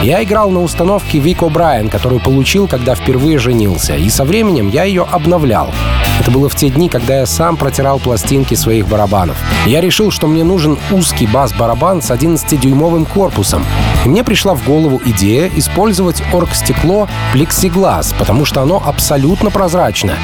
Я 0.02 0.20
играл 0.24 0.50
на 0.50 0.60
установке 0.60 1.20
Вик 1.20 1.42
О'Брайен, 1.42 1.88
которую 1.88 2.20
получил, 2.20 2.66
когда 2.66 2.96
впервые 2.96 3.38
женился, 3.38 3.94
и 3.94 4.10
со 4.10 4.24
временем 4.24 4.68
я 4.68 4.82
ее 4.82 5.06
обновлял. 5.08 5.72
Это 6.18 6.32
было 6.32 6.48
в 6.48 6.56
те 6.56 6.70
дни, 6.70 6.88
когда 6.88 7.20
я 7.20 7.26
сам 7.26 7.56
протирал 7.56 8.00
пластинки 8.00 8.54
своих 8.54 8.88
барабанов. 8.88 9.36
Я 9.64 9.80
решил, 9.80 10.10
что 10.10 10.26
мне 10.26 10.42
нужен 10.42 10.76
узкий 10.90 11.28
бас-барабан 11.28 12.02
с 12.02 12.10
11-дюймовым 12.10 13.06
корпусом. 13.06 13.64
И 14.04 14.08
мне 14.08 14.24
пришла 14.24 14.54
в 14.54 14.64
голову 14.64 15.00
идея 15.04 15.48
использовать 15.54 16.20
оргстекло 16.32 17.08
плексиглаз, 17.32 18.12
потому 18.18 18.44
что 18.44 18.60
оно 18.60 18.82
абсолютно 18.84 19.52
прозрачно. 19.52 20.14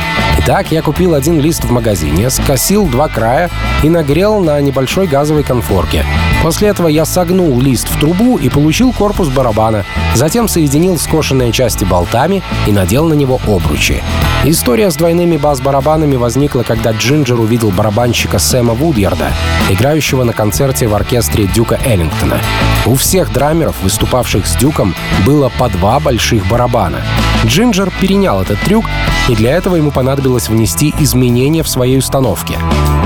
Итак, 0.41 0.73
я 0.73 0.83
купил 0.83 1.15
один 1.15 1.39
лист 1.39 1.63
в 1.65 1.71
магазине, 1.71 2.31
скосил 2.31 2.87
два 2.87 3.07
края 3.07 3.49
и 3.85 3.89
нагрел 3.89 4.41
на 4.41 4.61
небольшой 4.61 5.07
газовой 5.07 5.45
конфорке. 5.45 6.05
После 6.43 6.69
этого 6.69 6.89
я 6.89 7.05
согнул 7.05 7.61
лист 7.61 7.89
в 7.89 7.99
трубу 7.99 8.39
и 8.39 8.49
получил 8.49 8.93
корпус 8.93 9.29
барабана. 9.29 9.85
Затем 10.15 10.49
соединил 10.49 10.99
скошенные 10.99 11.53
части 11.53 11.85
болтами 11.85 12.43
и 12.67 12.73
надел 12.73 13.07
на 13.07 13.15
него 13.15 13.41
обручи. 13.47 14.03
История 14.45 14.91
с 14.91 14.97
двойными 14.97 15.37
бас-барабанами 15.37 16.17
возникла, 16.17 16.63
когда 16.63 16.93
Джинджер 16.93 17.41
увидел 17.41 17.71
барабанщика 17.71 18.39
Сэма 18.39 18.73
Вудьярда, 18.73 19.33
играющего 19.69 20.23
на 20.23 20.33
концерте 20.33 20.87
в 20.87 20.95
оркестре 20.95 21.47
Дюка 21.47 21.79
Эллингтона. 21.85 22.39
У 22.87 22.95
всех 22.95 23.33
драмеров, 23.33 23.75
выступавших 23.83 24.47
с 24.47 24.55
Дюком, 24.57 24.95
было 25.27 25.51
по 25.59 25.69
два 25.69 25.99
больших 25.99 26.47
барабана. 26.47 27.03
Джинджер 27.45 27.93
перенял 28.01 28.41
этот 28.41 28.61
трюк, 28.61 28.85
и 29.29 29.35
для 29.35 29.51
этого 29.51 29.75
ему 29.77 29.91
понадобилось 29.91 30.49
внести 30.49 30.95
изменения 30.99 31.63
в 31.63 31.69
своей 31.69 31.99
установке. 31.99 32.59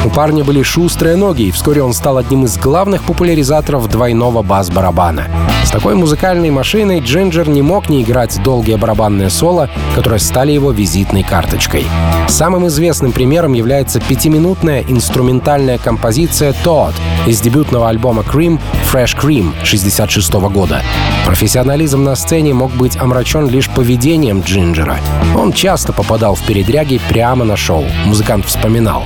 У 0.04 0.10
парня 0.10 0.42
были 0.42 0.62
шустрые 0.62 1.14
ноги, 1.14 1.42
и 1.42 1.50
вскоре 1.52 1.80
он 1.82 1.92
стал 1.92 2.18
одним 2.18 2.44
из 2.44 2.58
главных 2.58 3.04
популяризаторов 3.04 3.88
двойного 3.88 4.42
бас-барабана. 4.42 5.28
С 5.64 5.70
такой 5.70 5.94
музыкальной 5.94 6.50
машиной 6.50 6.98
Джинджер 6.98 7.48
не 7.48 7.62
мог 7.62 7.88
не 7.88 8.02
играть 8.02 8.42
долгие 8.42 8.74
барабанные 8.74 9.30
соло, 9.30 9.70
которые 9.94 10.18
стали 10.18 10.50
его 10.50 10.72
визитной 10.72 11.22
карточкой. 11.22 11.86
Самым 12.26 12.66
известным 12.66 13.12
примером 13.12 13.52
является 13.52 14.00
пятиминутная 14.00 14.82
инструментальная 14.88 15.78
композиция 15.78 16.52
«Todd» 16.64 16.94
из 17.26 17.40
дебютного 17.40 17.88
альбома 17.88 18.22
Cream 18.22 18.58
«Fresh 18.92 19.16
Cream» 19.16 19.50
1966 19.60 20.32
года. 20.52 20.82
Профессионализм 21.26 22.02
на 22.02 22.16
сцене 22.16 22.54
мог 22.54 22.72
быть 22.72 22.96
омрачен 22.96 23.48
лишь 23.48 23.70
поведением 23.70 24.40
Джинджера. 24.40 24.98
Он 25.36 25.52
часто 25.52 25.92
попадал 25.92 26.34
в 26.34 26.42
передряги 26.42 27.00
прямо 27.08 27.44
на 27.44 27.56
шоу, 27.56 27.84
музыкант 28.04 28.46
вспоминал. 28.46 29.04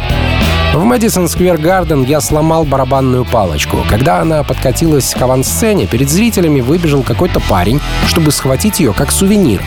В 0.77 0.85
Мэдисон 0.85 1.27
Сквер 1.27 1.57
Гарден 1.57 2.05
я 2.05 2.21
сломал 2.21 2.65
барабанную 2.65 3.25
палочку. 3.25 3.79
Когда 3.89 4.21
она 4.21 4.43
подкатилась 4.43 5.15
к 5.15 5.23
авансцене, 5.23 5.87
перед 5.87 6.11
зрителями 6.11 6.61
выбежал 6.61 7.03
какой-то 7.03 7.41
парень, 7.41 7.81
чтобы 8.07 8.31
схватить 8.31 8.79
ее 8.79 8.93
как 8.93 9.11
сувенир. 9.11 9.63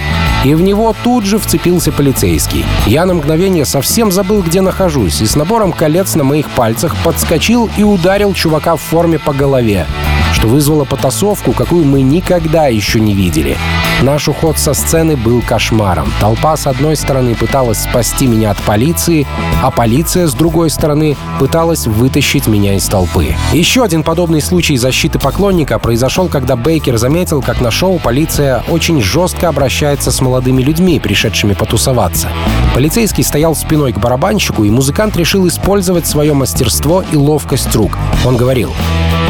И 0.46 0.54
в 0.54 0.62
него 0.62 0.96
тут 1.04 1.26
же 1.26 1.40
вцепился 1.40 1.92
полицейский. 1.92 2.64
Я 2.86 3.08
на 3.08 3.16
мгновение 3.16 3.66
совсем 3.66 4.12
забыл, 4.12 4.44
где 4.44 4.62
нахожусь, 4.62 5.20
и 5.22 5.26
с 5.26 5.36
набором 5.36 5.72
колец 5.72 6.14
на 6.14 6.24
моих 6.24 6.48
пальцах 6.52 6.96
подскочил 7.04 7.72
и 7.76 7.82
ударил 7.82 8.32
чувака 8.36 8.76
в 8.76 8.82
форме 8.82 9.18
по 9.18 9.34
голове 9.34 9.88
что 10.34 10.48
вызвало 10.48 10.86
потасовку, 10.86 11.54
какую 11.54 11.86
мы 11.86 12.02
никогда 12.02 12.68
еще 12.68 13.00
не 13.00 13.14
видели. 13.14 13.58
Наш 14.02 14.30
уход 14.30 14.58
со 14.58 14.74
сцены 14.74 15.18
был 15.18 15.42
кошмаром. 15.42 16.12
Толпа 16.22 16.56
с 16.56 16.68
одной 16.68 16.96
стороны 16.96 17.36
пыталась 17.36 17.80
спасти 17.80 18.28
меня 18.28 18.52
от 18.52 18.58
полиции, 18.58 19.28
а 19.62 19.72
полиция 19.72 20.28
с 20.28 20.34
другой 20.34 20.70
стороны 20.70 21.18
пыталась 21.38 21.86
вытащить 21.86 22.48
меня 22.48 22.76
из 22.76 22.86
толпы. 22.86 23.36
Еще 23.52 23.84
один 23.84 24.04
подобный 24.04 24.42
случай 24.42 24.78
защиты 24.78 25.20
поклонника 25.20 25.80
произошел, 25.80 26.30
когда 26.30 26.56
Бейкер 26.56 26.98
заметил, 26.98 27.42
как 27.42 27.60
на 27.60 27.72
шоу 27.72 28.00
полиция 28.00 28.64
очень 28.70 29.02
жестко 29.02 29.50
обращается 29.50 30.12
с 30.12 30.22
молодыми 30.22 30.62
людьми, 30.62 31.00
пришедшими 31.00 31.54
потусоваться. 31.54 32.30
Полицейский 32.74 33.24
стоял 33.24 33.54
спиной 33.54 33.92
к 33.92 34.00
барабанщику, 34.00 34.64
и 34.64 34.70
музыкант 34.70 35.18
решил 35.18 35.46
использовать 35.48 36.08
свое 36.08 36.34
мастерство 36.34 37.04
и 37.12 37.18
ловкость 37.18 37.76
рук. 37.76 37.98
Он 38.26 38.38
говорил, 38.38 38.72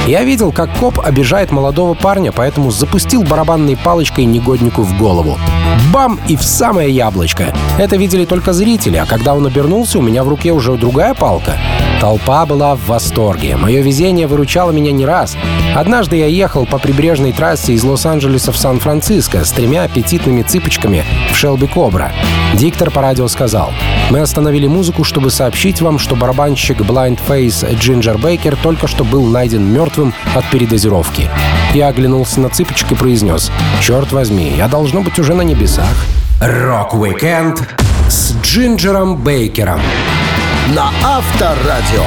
я 0.08 0.24
видел, 0.24 0.52
как 0.52 0.74
коп 0.90 1.06
обижает 1.06 1.52
молодого 1.52 1.94
парня, 1.94 2.32
поэтому 2.32 2.72
запустил 2.72 3.24
барабанной 3.24 3.78
палочкой 3.78 4.26
негоднику 4.26 4.82
в 4.82 4.98
голову. 4.98 5.38
Бам! 5.94 6.20
И 6.28 6.36
в 6.36 6.44
самое 6.44 6.90
яблочко. 6.90 7.54
Это 7.78 7.96
видели 7.96 8.26
только 8.26 8.54
зрители, 8.54 8.98
а 8.98 9.06
когда 9.06 9.36
он 9.36 9.46
обернулся, 9.46 10.00
у 10.00 10.02
меня 10.02 10.24
в 10.24 10.30
руке 10.30 10.52
уже 10.52 10.76
другая 10.78 11.14
палка. 11.14 11.58
Толпа 12.00 12.46
была 12.46 12.76
в 12.76 12.86
восторге. 12.88 13.58
Мое 13.58 13.82
везение 13.82 14.26
выручало 14.26 14.72
меня 14.72 14.94
не 14.94 15.06
раз. 15.06 15.36
Однажды 15.76 16.16
я 16.16 16.28
ехал 16.28 16.66
по 16.66 16.80
прибрежной 16.80 17.34
трассе 17.34 17.74
из 17.74 17.84
Лос-Анджелеса 17.84 18.54
в 18.54 18.58
Сан-Франциско 18.58 19.44
с 19.44 19.52
тремя 19.52 19.84
аппетитными 19.84 20.42
цыпочками 20.44 21.04
в 21.32 21.36
Шелби 21.36 21.68
Кобра. 21.68 22.14
Диктор 22.54 22.90
по 22.90 23.02
радио 23.02 23.28
сказал, 23.28 23.74
«Мы 24.12 24.22
остановили 24.22 24.66
музыку, 24.66 25.04
чтобы 25.04 25.30
сообщить 25.30 25.82
вам, 25.82 26.00
что 26.00 26.16
барабанщик 26.16 26.80
Blind 26.80 27.20
Faith 27.28 27.78
Джинджер 27.78 28.18
Бейкер 28.18 28.56
только 28.56 28.88
что 28.88 29.04
был 29.04 29.26
найден 29.26 29.64
мертвым 29.64 30.14
от 30.34 30.50
передозировки». 30.50 31.30
Я 31.74 31.90
оглянулся 31.90 32.40
на 32.40 32.48
цыпочек 32.48 32.94
и 32.94 32.96
произнес, 32.96 33.52
«Черт 33.82 34.14
возьми, 34.14 34.54
я 34.56 34.70
должно 34.70 35.02
быть 35.02 35.20
уже 35.20 35.34
на 35.34 35.42
небесах». 35.42 36.06
Рок-викенд 36.40 37.68
с 38.08 38.34
Джинджером 38.42 39.18
Бейкером 39.18 39.82
на 40.76 40.92
Авторадио. 41.04 42.04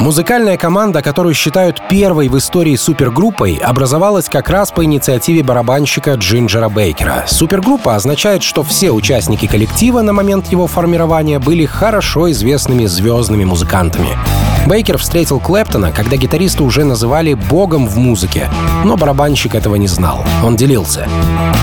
Музыкальная 0.00 0.58
команда, 0.58 1.00
которую 1.00 1.34
считают 1.34 1.80
первой 1.88 2.28
в 2.28 2.36
истории 2.36 2.76
супергруппой, 2.76 3.54
образовалась 3.54 4.28
как 4.28 4.50
раз 4.50 4.70
по 4.70 4.84
инициативе 4.84 5.42
барабанщика 5.42 6.14
Джинджера 6.14 6.68
Бейкера. 6.68 7.24
Супергруппа 7.26 7.94
означает, 7.94 8.42
что 8.42 8.62
все 8.62 8.90
участники 8.90 9.46
коллектива 9.46 10.02
на 10.02 10.12
момент 10.12 10.48
его 10.48 10.66
формирования 10.66 11.38
были 11.38 11.64
хорошо 11.64 12.30
известными 12.30 12.84
звездными 12.84 13.44
музыкантами. 13.44 14.18
Бейкер 14.66 14.98
встретил 14.98 15.40
Клэптона, 15.40 15.90
когда 15.92 16.16
гитариста 16.16 16.64
уже 16.64 16.84
называли 16.84 17.34
богом 17.34 17.86
в 17.86 17.96
музыке, 17.96 18.50
но 18.84 18.96
барабанщик 18.96 19.54
этого 19.54 19.76
не 19.76 19.88
знал. 19.88 20.24
Он 20.42 20.56
делился. 20.56 21.06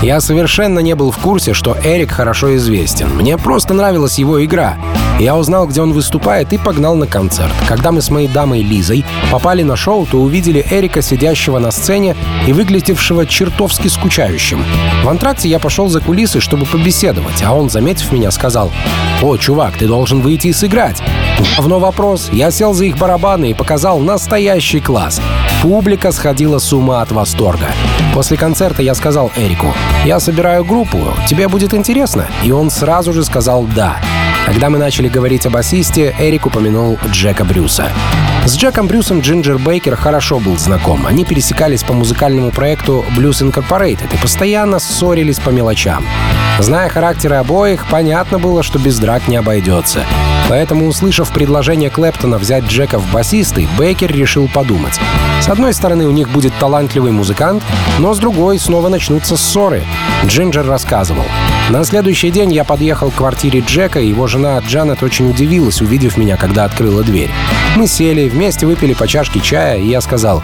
«Я 0.02 0.20
совершенно 0.20 0.80
не 0.80 0.94
был 0.94 1.12
в 1.12 1.18
курсе, 1.18 1.52
что 1.52 1.76
Эрик 1.84 2.10
хорошо 2.10 2.56
известен. 2.56 3.10
Мне 3.10 3.38
просто 3.38 3.74
нравилась 3.74 4.18
его 4.18 4.44
игра. 4.44 4.76
Я 5.18 5.36
узнал, 5.36 5.66
где 5.66 5.80
он 5.82 5.92
выступает, 5.92 6.52
и 6.52 6.58
погнал 6.58 6.96
на 6.96 7.06
концерт. 7.06 7.52
Когда 7.68 7.92
мы 7.92 8.02
с 8.02 8.10
моей 8.10 8.28
дамой 8.28 8.62
Лизой 8.62 9.04
попали 9.30 9.62
на 9.62 9.76
шоу, 9.76 10.06
то 10.06 10.18
увидели 10.18 10.64
Эрика, 10.70 11.02
сидящего 11.02 11.58
на 11.58 11.70
сцене 11.70 12.16
и 12.46 12.52
выглядевшего 12.52 13.26
чертовски 13.26 13.88
скучающим. 13.88 14.64
В 15.04 15.08
антракте 15.08 15.48
я 15.48 15.58
пошел 15.58 15.88
за 15.88 16.00
кулисы, 16.00 16.40
чтобы 16.40 16.66
побеседовать, 16.66 17.42
а 17.44 17.54
он, 17.54 17.70
заметив 17.70 18.10
меня, 18.12 18.30
сказал, 18.30 18.70
«О, 19.22 19.36
чувак, 19.36 19.76
ты 19.78 19.86
должен 19.86 20.20
выйти 20.20 20.48
и 20.48 20.52
сыграть». 20.52 21.02
Говно 21.56 21.78
вопрос. 21.78 22.28
Я 22.32 22.50
сел 22.50 22.72
за 22.72 22.86
их 22.86 22.98
барабаны 22.98 23.50
и 23.50 23.54
показал 23.54 23.98
настоящий 23.98 24.80
класс. 24.80 25.20
Публика 25.62 26.10
сходила 26.12 26.58
с 26.58 26.72
ума 26.72 27.02
от 27.02 27.12
восторга. 27.12 27.66
После 28.14 28.36
концерта 28.36 28.82
я 28.82 28.94
сказал 28.94 29.30
Эрику, 29.36 29.72
«Я 30.04 30.18
собираю 30.18 30.64
группу, 30.64 30.98
тебе 31.28 31.48
будет 31.48 31.74
интересно?» 31.74 32.26
И 32.42 32.50
он 32.50 32.70
сразу 32.70 33.12
же 33.12 33.24
сказал 33.24 33.64
«да». 33.64 33.96
Когда 34.52 34.68
мы 34.68 34.76
начали 34.76 35.08
говорить 35.08 35.46
о 35.46 35.50
басисте, 35.50 36.14
Эрик 36.18 36.44
упомянул 36.44 36.98
Джека 37.10 37.42
Брюса. 37.42 37.88
С 38.44 38.54
Джеком 38.54 38.86
Брюсом 38.86 39.20
Джинджер 39.20 39.56
Бейкер 39.56 39.96
хорошо 39.96 40.40
был 40.40 40.58
знаком. 40.58 41.06
Они 41.06 41.24
пересекались 41.24 41.82
по 41.82 41.94
музыкальному 41.94 42.50
проекту 42.50 43.02
Blues 43.16 43.42
Incorporated 43.42 44.14
и 44.14 44.18
постоянно 44.18 44.78
ссорились 44.78 45.38
по 45.38 45.48
мелочам. 45.48 46.04
Зная 46.58 46.90
характеры 46.90 47.36
обоих, 47.36 47.86
понятно 47.86 48.38
было, 48.38 48.62
что 48.62 48.78
без 48.78 48.98
драк 48.98 49.26
не 49.26 49.36
обойдется. 49.36 50.04
Поэтому, 50.50 50.86
услышав 50.86 51.32
предложение 51.32 51.88
Клэптона 51.88 52.36
взять 52.36 52.64
Джека 52.64 52.98
в 52.98 53.10
басисты, 53.10 53.66
Бейкер 53.78 54.12
решил 54.12 54.48
подумать. 54.48 55.00
С 55.40 55.48
одной 55.48 55.72
стороны, 55.72 56.06
у 56.06 56.10
них 56.10 56.28
будет 56.28 56.52
талантливый 56.60 57.10
музыкант, 57.10 57.64
но 57.98 58.12
с 58.12 58.18
другой 58.18 58.58
снова 58.58 58.90
начнутся 58.90 59.38
ссоры. 59.38 59.82
Джинджер 60.26 60.66
рассказывал. 60.66 61.24
На 61.72 61.84
следующий 61.84 62.30
день 62.30 62.52
я 62.52 62.64
подъехал 62.64 63.10
к 63.10 63.14
квартире 63.14 63.60
Джека, 63.60 63.98
и 63.98 64.06
его 64.06 64.26
жена 64.26 64.58
Джанет 64.58 65.02
очень 65.02 65.30
удивилась, 65.30 65.80
увидев 65.80 66.18
меня, 66.18 66.36
когда 66.36 66.64
открыла 66.64 67.02
дверь. 67.02 67.30
Мы 67.76 67.86
сели, 67.86 68.28
вместе 68.28 68.66
выпили 68.66 68.92
по 68.92 69.08
чашке 69.08 69.40
чая, 69.40 69.78
и 69.78 69.88
я 69.88 70.02
сказал, 70.02 70.42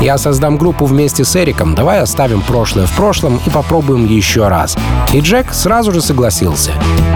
«Я 0.00 0.16
создам 0.18 0.56
группу 0.56 0.84
вместе 0.84 1.24
с 1.24 1.34
Эриком, 1.34 1.74
давай 1.74 1.98
оставим 1.98 2.42
прошлое 2.42 2.86
в 2.86 2.92
прошлом 2.92 3.40
и 3.44 3.50
попробуем 3.50 4.06
еще 4.06 4.46
раз». 4.46 4.76
И 5.12 5.18
Джек 5.18 5.52
сразу 5.52 5.90
же 5.90 6.00
согласился. 6.00 6.70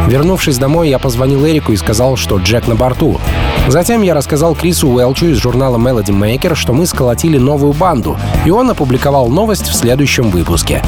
Вернувшись 0.09 0.59
домой, 0.59 0.89
я 0.89 0.99
позвонил 0.99 1.47
Эрику 1.47 1.71
и 1.71 1.77
сказал, 1.77 2.17
что 2.17 2.39
Джек 2.39 2.67
на 2.67 2.75
борту. 2.75 3.21
Затем 3.69 4.03
я 4.03 4.15
рассказал 4.15 4.57
Крису 4.57 4.89
Уэлчу 4.89 5.27
из 5.27 5.37
журнала 5.37 5.79
Melody 5.79 6.07
Maker, 6.07 6.57
что 6.57 6.73
мы 6.73 6.85
сколотили 6.85 7.39
новую 7.39 7.75
банду, 7.75 8.19
и 8.45 8.51
он 8.51 8.69
опубликовал 8.71 9.29
новость 9.29 9.69
в 9.69 9.75
следующем 9.75 10.31
выпуске. 10.31 10.83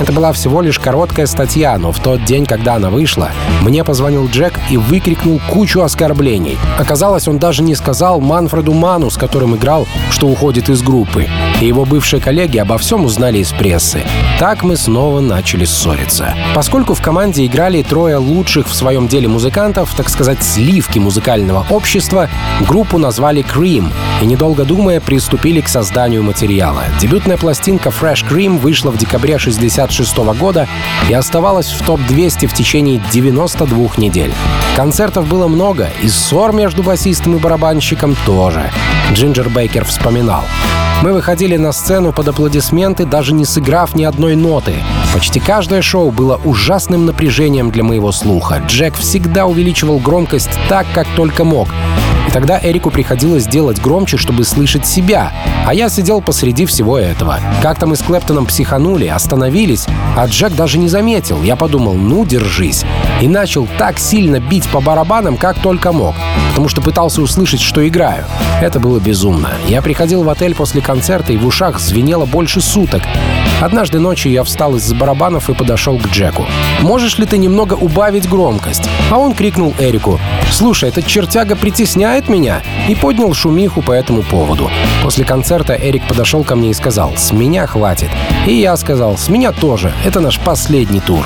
Это 0.00 0.12
была 0.12 0.32
всего 0.32 0.62
лишь 0.62 0.78
короткая 0.78 1.26
статья, 1.26 1.76
но 1.76 1.92
в 1.92 2.00
тот 2.00 2.24
день, 2.24 2.46
когда 2.46 2.76
она 2.76 2.88
вышла, 2.88 3.30
мне 3.60 3.84
позвонил 3.84 4.28
Джек 4.28 4.58
и 4.70 4.78
выкрикнул 4.78 5.40
кучу 5.50 5.82
оскорблений. 5.82 6.56
Оказалось, 6.78 7.28
он 7.28 7.38
даже 7.38 7.62
не 7.62 7.74
сказал 7.74 8.18
Манфреду 8.18 8.72
Ману, 8.72 9.10
с 9.10 9.18
которым 9.18 9.56
играл, 9.56 9.86
что 10.10 10.26
уходит 10.26 10.70
из 10.70 10.82
группы. 10.82 11.28
И 11.60 11.66
его 11.66 11.84
бывшие 11.84 12.22
коллеги 12.22 12.56
обо 12.56 12.78
всем 12.78 13.04
узнали 13.04 13.38
из 13.38 13.52
прессы. 13.52 14.00
Так 14.38 14.62
мы 14.62 14.78
снова 14.78 15.20
начали 15.20 15.66
ссориться. 15.66 16.34
Поскольку 16.54 16.94
в 16.94 17.02
команде 17.02 17.44
играли 17.44 17.82
трое 17.82 18.16
лучших 18.16 18.68
в 18.68 18.74
своем 18.74 19.06
деле 19.06 19.28
музыкантов, 19.28 19.94
так 19.94 20.08
сказать, 20.08 20.42
сливки 20.42 20.98
музыкального 20.98 21.66
общества, 21.68 22.30
группу 22.66 22.96
назвали 22.96 23.44
Cream 23.44 23.92
и, 24.22 24.24
недолго 24.24 24.64
думая, 24.64 25.00
приступили 25.00 25.60
к 25.60 25.68
созданию 25.68 26.22
материала. 26.22 26.84
Дебютная 26.98 27.36
пластинка 27.36 27.90
Fresh 27.90 28.26
Cream 28.26 28.58
вышла 28.58 28.90
в 28.90 28.96
декабре 28.96 29.36
1966 29.90 30.40
года 30.40 30.68
и 31.08 31.14
оставалась 31.14 31.68
в 31.68 31.84
топ-200 31.84 32.46
в 32.46 32.54
течение 32.54 33.02
92 33.12 33.88
недель. 33.96 34.32
Концертов 34.76 35.26
было 35.26 35.48
много, 35.48 35.90
и 36.02 36.08
ссор 36.08 36.52
между 36.52 36.82
басистом 36.82 37.36
и 37.36 37.38
барабанщиком 37.38 38.16
тоже. 38.24 38.70
Джинджер 39.12 39.48
Бейкер 39.48 39.84
вспоминал. 39.84 40.44
Мы 41.02 41.12
выходили 41.12 41.56
на 41.56 41.72
сцену 41.72 42.12
под 42.12 42.28
аплодисменты, 42.28 43.06
даже 43.06 43.32
не 43.32 43.44
сыграв 43.44 43.94
ни 43.94 44.04
одной 44.04 44.36
ноты. 44.36 44.74
Почти 45.14 45.40
каждое 45.40 45.82
шоу 45.82 46.10
было 46.10 46.38
ужасным 46.44 47.06
напряжением 47.06 47.70
для 47.70 47.82
моего 47.82 48.12
слуха. 48.12 48.62
Джек 48.66 48.94
всегда 48.96 49.46
увеличивал 49.46 49.98
громкость 49.98 50.50
так, 50.68 50.86
как 50.94 51.06
только 51.16 51.44
мог. 51.44 51.68
И 52.30 52.32
тогда 52.32 52.60
Эрику 52.62 52.92
приходилось 52.92 53.44
делать 53.48 53.80
громче, 53.80 54.16
чтобы 54.16 54.44
слышать 54.44 54.86
себя. 54.86 55.32
А 55.66 55.74
я 55.74 55.88
сидел 55.88 56.20
посреди 56.20 56.64
всего 56.64 56.96
этого. 56.96 57.40
Как-то 57.60 57.88
мы 57.88 57.96
с 57.96 58.02
Клэптоном 58.02 58.46
психанули, 58.46 59.08
остановились, 59.08 59.86
а 60.16 60.26
Джек 60.26 60.54
даже 60.54 60.78
не 60.78 60.86
заметил. 60.86 61.42
Я 61.42 61.56
подумал, 61.56 61.94
ну, 61.94 62.24
держись. 62.24 62.84
И 63.20 63.26
начал 63.26 63.66
так 63.78 63.98
сильно 63.98 64.38
бить 64.38 64.68
по 64.68 64.80
барабанам, 64.80 65.36
как 65.36 65.58
только 65.58 65.90
мог. 65.90 66.14
Потому 66.50 66.68
что 66.68 66.80
пытался 66.80 67.20
услышать, 67.20 67.60
что 67.60 67.86
играю. 67.86 68.24
Это 68.62 68.78
было 68.78 69.00
безумно. 69.00 69.50
Я 69.66 69.82
приходил 69.82 70.22
в 70.22 70.28
отель 70.28 70.54
после 70.54 70.80
концерта, 70.80 71.32
и 71.32 71.36
в 71.36 71.44
ушах 71.44 71.80
звенело 71.80 72.26
больше 72.26 72.60
суток. 72.60 73.02
Однажды 73.60 73.98
ночью 73.98 74.32
я 74.32 74.42
встал 74.44 74.76
из-за 74.76 74.94
барабанов 74.94 75.50
и 75.50 75.54
подошел 75.54 75.98
к 75.98 76.06
Джеку. 76.08 76.46
«Можешь 76.80 77.18
ли 77.18 77.26
ты 77.26 77.38
немного 77.38 77.74
убавить 77.74 78.28
громкость?» 78.28 78.88
А 79.10 79.18
он 79.18 79.34
крикнул 79.34 79.74
Эрику. 79.78 80.18
«Слушай, 80.50 80.88
этот 80.88 81.06
чертяга 81.06 81.56
притесняет 81.56 82.19
меня!» 82.28 82.62
и 82.88 82.94
поднял 82.94 83.32
шумиху 83.34 83.82
по 83.82 83.92
этому 83.92 84.22
поводу. 84.22 84.70
После 85.02 85.24
концерта 85.24 85.74
Эрик 85.74 86.06
подошел 86.06 86.44
ко 86.44 86.56
мне 86.56 86.70
и 86.70 86.74
сказал 86.74 87.12
«С 87.16 87.32
меня 87.32 87.66
хватит». 87.66 88.10
И 88.46 88.54
я 88.54 88.76
сказал 88.76 89.16
«С 89.16 89.28
меня 89.28 89.52
тоже. 89.52 89.92
Это 90.04 90.20
наш 90.20 90.38
последний 90.38 91.00
тур». 91.00 91.24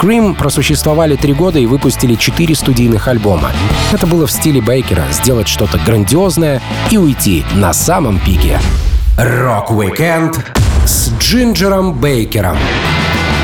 Cream 0.00 0.34
просуществовали 0.34 1.16
три 1.16 1.32
года 1.32 1.58
и 1.58 1.66
выпустили 1.66 2.14
четыре 2.14 2.54
студийных 2.54 3.08
альбома. 3.08 3.50
Это 3.92 4.06
было 4.06 4.26
в 4.26 4.32
стиле 4.32 4.60
Бейкера— 4.60 5.04
сделать 5.10 5.48
что-то 5.48 5.78
грандиозное 5.78 6.60
и 6.90 6.98
уйти 6.98 7.44
на 7.54 7.72
самом 7.72 8.18
пике. 8.18 8.60
Рок-викенд 9.16 10.38
с 10.84 11.10
Джинджером 11.18 11.94
Бейкером 11.94 12.58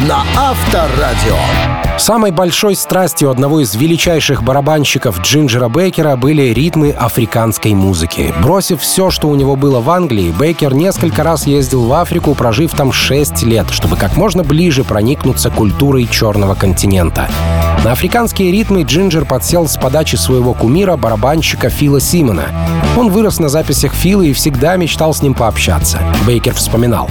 на 0.06 0.22
Авторадио. 0.36 1.79
Самой 2.00 2.30
большой 2.30 2.76
страстью 2.76 3.28
одного 3.28 3.60
из 3.60 3.74
величайших 3.74 4.42
барабанщиков 4.42 5.20
Джинджера 5.20 5.68
Бейкера 5.68 6.16
были 6.16 6.44
ритмы 6.44 6.92
африканской 6.92 7.74
музыки. 7.74 8.32
Бросив 8.42 8.80
все, 8.80 9.10
что 9.10 9.28
у 9.28 9.34
него 9.34 9.54
было 9.54 9.80
в 9.80 9.90
Англии, 9.90 10.32
Бейкер 10.32 10.72
несколько 10.72 11.22
раз 11.22 11.46
ездил 11.46 11.84
в 11.84 11.92
Африку, 11.92 12.34
прожив 12.34 12.72
там 12.72 12.90
6 12.90 13.42
лет, 13.42 13.68
чтобы 13.68 13.96
как 13.96 14.16
можно 14.16 14.42
ближе 14.42 14.82
проникнуться 14.82 15.50
культурой 15.50 16.06
черного 16.06 16.54
континента. 16.54 17.28
На 17.82 17.92
африканские 17.92 18.52
ритмы 18.52 18.82
Джинджер 18.82 19.24
подсел 19.24 19.66
с 19.66 19.78
подачи 19.78 20.16
своего 20.16 20.52
кумира, 20.52 20.96
барабанщика 20.96 21.70
Фила 21.70 21.98
Симона. 21.98 22.48
Он 22.98 23.08
вырос 23.08 23.38
на 23.38 23.48
записях 23.48 23.94
Фила 23.94 24.20
и 24.20 24.34
всегда 24.34 24.76
мечтал 24.76 25.14
с 25.14 25.22
ним 25.22 25.32
пообщаться. 25.32 25.98
Бейкер 26.26 26.52
вспоминал. 26.52 27.08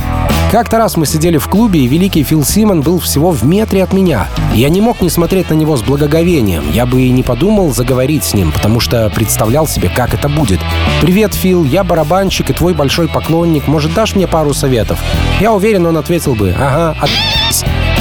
Как-то 0.51 0.77
раз 0.77 0.95
мы 0.95 1.08
сидели 1.08 1.39
в 1.39 1.47
клубе, 1.47 1.79
и 1.79 1.88
великий 1.88 2.23
Фил 2.23 2.43
Симон 2.43 2.82
был 2.82 2.99
всего 2.99 3.32
в 3.32 3.43
метре 3.43 3.84
от 3.84 3.93
меня. 3.93 4.27
Я 4.53 4.69
не 4.69 4.79
мог 4.79 5.01
не 5.01 5.10
смотреть 5.10 5.49
на 5.49 5.55
него 5.55 5.75
с 5.75 5.82
благоговением. 5.82 6.71
Я 6.71 6.86
бы 6.86 7.01
и 7.01 7.10
не 7.10 7.23
подумал 7.23 7.73
заговорить 7.73 8.23
с 8.23 8.36
ним, 8.36 8.51
потому 8.51 8.79
что 8.79 9.10
представлял 9.10 9.67
себе, 9.67 9.89
как 9.89 10.13
это 10.13 10.29
будет. 10.29 10.60
«Привет, 11.01 11.34
Фил, 11.34 11.65
я 11.65 11.84
барабанщик 11.84 12.51
и 12.51 12.53
твой 12.53 12.75
большой 12.75 13.08
поклонник. 13.08 13.67
Может, 13.67 13.93
дашь 13.95 14.15
мне 14.15 14.27
пару 14.27 14.53
советов?» 14.53 14.99
Я 15.39 15.51
уверен, 15.51 15.88
он 15.88 15.97
ответил 15.97 16.36
бы 16.36 16.53
«Ага, 16.55 16.95
от 16.99 17.10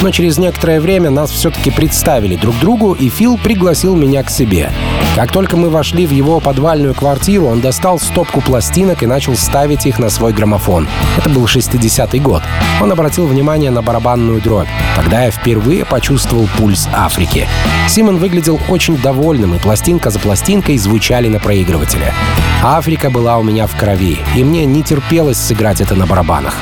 но 0.02 0.10
через 0.10 0.38
некоторое 0.38 0.80
время 0.80 1.10
нас 1.10 1.30
все-таки 1.30 1.70
представили 1.70 2.36
друг 2.36 2.58
другу, 2.58 2.92
и 2.92 3.08
Фил 3.08 3.38
пригласил 3.38 3.96
меня 3.96 4.22
к 4.22 4.30
себе. 4.30 4.70
Как 5.14 5.32
только 5.32 5.56
мы 5.56 5.68
вошли 5.68 6.06
в 6.06 6.12
его 6.12 6.38
подвальную 6.38 6.94
квартиру, 6.94 7.46
он 7.46 7.60
достал 7.60 7.98
стопку 7.98 8.40
пластинок 8.40 9.02
и 9.02 9.06
начал 9.06 9.34
ставить 9.36 9.86
их 9.86 9.98
на 9.98 10.10
свой 10.10 10.32
граммофон. 10.32 10.86
Это 11.16 11.28
был 11.28 11.44
60-й 11.46 12.20
год. 12.20 12.42
Он 12.80 12.92
обратил 12.92 13.26
внимание 13.26 13.70
на 13.70 13.82
барабанную 13.82 14.40
дробь. 14.40 14.68
Тогда 14.94 15.24
я 15.24 15.30
впервые 15.30 15.84
почувствовал 15.84 16.48
пульс 16.56 16.88
Африки. 16.92 17.48
Симон 17.88 18.18
выглядел 18.18 18.60
очень 18.68 18.96
довольным, 18.96 19.54
и 19.54 19.58
пластинка 19.58 20.10
за 20.10 20.20
пластинкой 20.20 20.78
звучали 20.78 21.28
на 21.28 21.40
проигрывателе. 21.40 22.14
Африка 22.62 23.10
была 23.10 23.38
у 23.38 23.42
меня 23.42 23.66
в 23.66 23.76
крови, 23.76 24.18
и 24.36 24.44
мне 24.44 24.64
не 24.66 24.82
терпелось 24.82 25.38
сыграть 25.38 25.80
это 25.80 25.94
на 25.94 26.06
барабанах. 26.06 26.54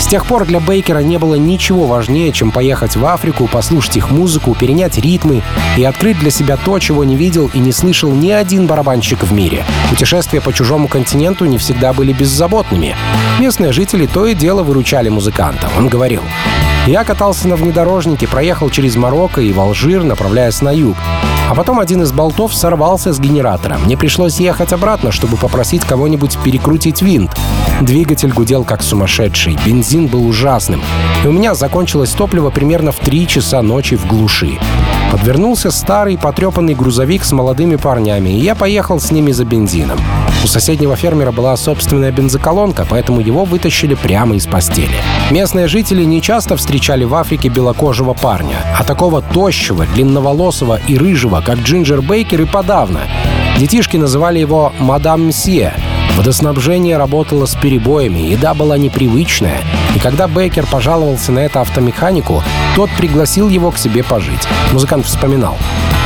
С 0.00 0.06
тех 0.06 0.26
пор 0.26 0.44
для 0.44 0.60
Бейкера 0.60 0.98
не 0.98 1.18
было 1.18 1.36
ничего 1.36 1.86
важнее, 1.86 2.30
чем 2.32 2.50
поехать 2.64 2.96
в 2.96 3.04
Африку, 3.04 3.46
послушать 3.46 3.98
их 3.98 4.10
музыку, 4.10 4.56
перенять 4.58 4.96
ритмы 4.96 5.42
и 5.76 5.84
открыть 5.84 6.18
для 6.18 6.30
себя 6.30 6.56
то, 6.56 6.78
чего 6.78 7.04
не 7.04 7.14
видел 7.14 7.50
и 7.52 7.58
не 7.58 7.72
слышал 7.72 8.10
ни 8.10 8.30
один 8.30 8.66
барабанщик 8.66 9.22
в 9.22 9.34
мире. 9.34 9.66
Путешествия 9.90 10.40
по 10.40 10.50
чужому 10.50 10.88
континенту 10.88 11.44
не 11.44 11.58
всегда 11.58 11.92
были 11.92 12.14
беззаботными. 12.14 12.96
Местные 13.38 13.70
жители 13.72 14.06
то 14.06 14.24
и 14.26 14.32
дело 14.32 14.62
выручали 14.62 15.10
музыканта. 15.10 15.68
Он 15.76 15.88
говорил, 15.88 16.22
я 16.86 17.02
катался 17.04 17.48
на 17.48 17.56
внедорожнике, 17.56 18.28
проехал 18.28 18.68
через 18.68 18.96
Марокко 18.96 19.40
и 19.40 19.52
в 19.52 19.60
направляясь 20.04 20.60
на 20.60 20.70
юг. 20.70 20.96
А 21.48 21.54
потом 21.54 21.80
один 21.80 22.02
из 22.02 22.12
болтов 22.12 22.54
сорвался 22.54 23.12
с 23.12 23.20
генератора. 23.20 23.78
Мне 23.78 23.96
пришлось 23.96 24.38
ехать 24.38 24.72
обратно, 24.72 25.10
чтобы 25.10 25.36
попросить 25.36 25.84
кого-нибудь 25.84 26.38
перекрутить 26.42 27.00
винт. 27.02 27.30
Двигатель 27.80 28.32
гудел 28.32 28.64
как 28.64 28.82
сумасшедший, 28.82 29.58
бензин 29.64 30.06
был 30.06 30.26
ужасным. 30.26 30.82
И 31.22 31.26
у 31.26 31.32
меня 31.32 31.54
закончилось 31.54 32.10
топливо 32.10 32.50
примерно 32.50 32.92
в 32.92 32.96
3 32.96 33.26
часа 33.26 33.62
ночи 33.62 33.96
в 33.96 34.06
глуши. 34.06 34.58
Подвернулся 35.14 35.70
старый 35.70 36.18
потрепанный 36.18 36.74
грузовик 36.74 37.22
с 37.22 37.30
молодыми 37.30 37.76
парнями, 37.76 38.30
и 38.30 38.40
я 38.40 38.56
поехал 38.56 38.98
с 38.98 39.12
ними 39.12 39.30
за 39.30 39.44
бензином. 39.44 39.96
У 40.42 40.48
соседнего 40.48 40.96
фермера 40.96 41.30
была 41.30 41.56
собственная 41.56 42.10
бензоколонка, 42.10 42.84
поэтому 42.90 43.20
его 43.20 43.44
вытащили 43.44 43.94
прямо 43.94 44.34
из 44.34 44.48
постели. 44.48 44.96
Местные 45.30 45.68
жители 45.68 46.02
не 46.02 46.20
часто 46.20 46.56
встречали 46.56 47.04
в 47.04 47.14
Африке 47.14 47.48
белокожего 47.48 48.12
парня, 48.12 48.56
а 48.76 48.82
такого 48.82 49.22
тощего, 49.22 49.86
длинноволосого 49.94 50.80
и 50.88 50.98
рыжего, 50.98 51.44
как 51.46 51.58
Джинджер 51.58 52.02
Бейкер 52.02 52.42
и 52.42 52.44
подавно. 52.44 53.02
Детишки 53.56 53.96
называли 53.96 54.40
его 54.40 54.72
«Мадам 54.80 55.28
Мсье», 55.28 55.74
Водоснабжение 56.16 56.96
работало 56.96 57.44
с 57.44 57.56
перебоями, 57.56 58.20
еда 58.20 58.54
была 58.54 58.78
непривычная, 58.78 59.60
и 59.94 59.98
когда 59.98 60.28
Бейкер 60.28 60.66
пожаловался 60.66 61.32
на 61.32 61.40
это 61.40 61.60
автомеханику, 61.60 62.42
тот 62.74 62.90
пригласил 62.98 63.48
его 63.48 63.70
к 63.70 63.78
себе 63.78 64.02
пожить. 64.02 64.46
Музыкант 64.72 65.06
вспоминал. 65.06 65.56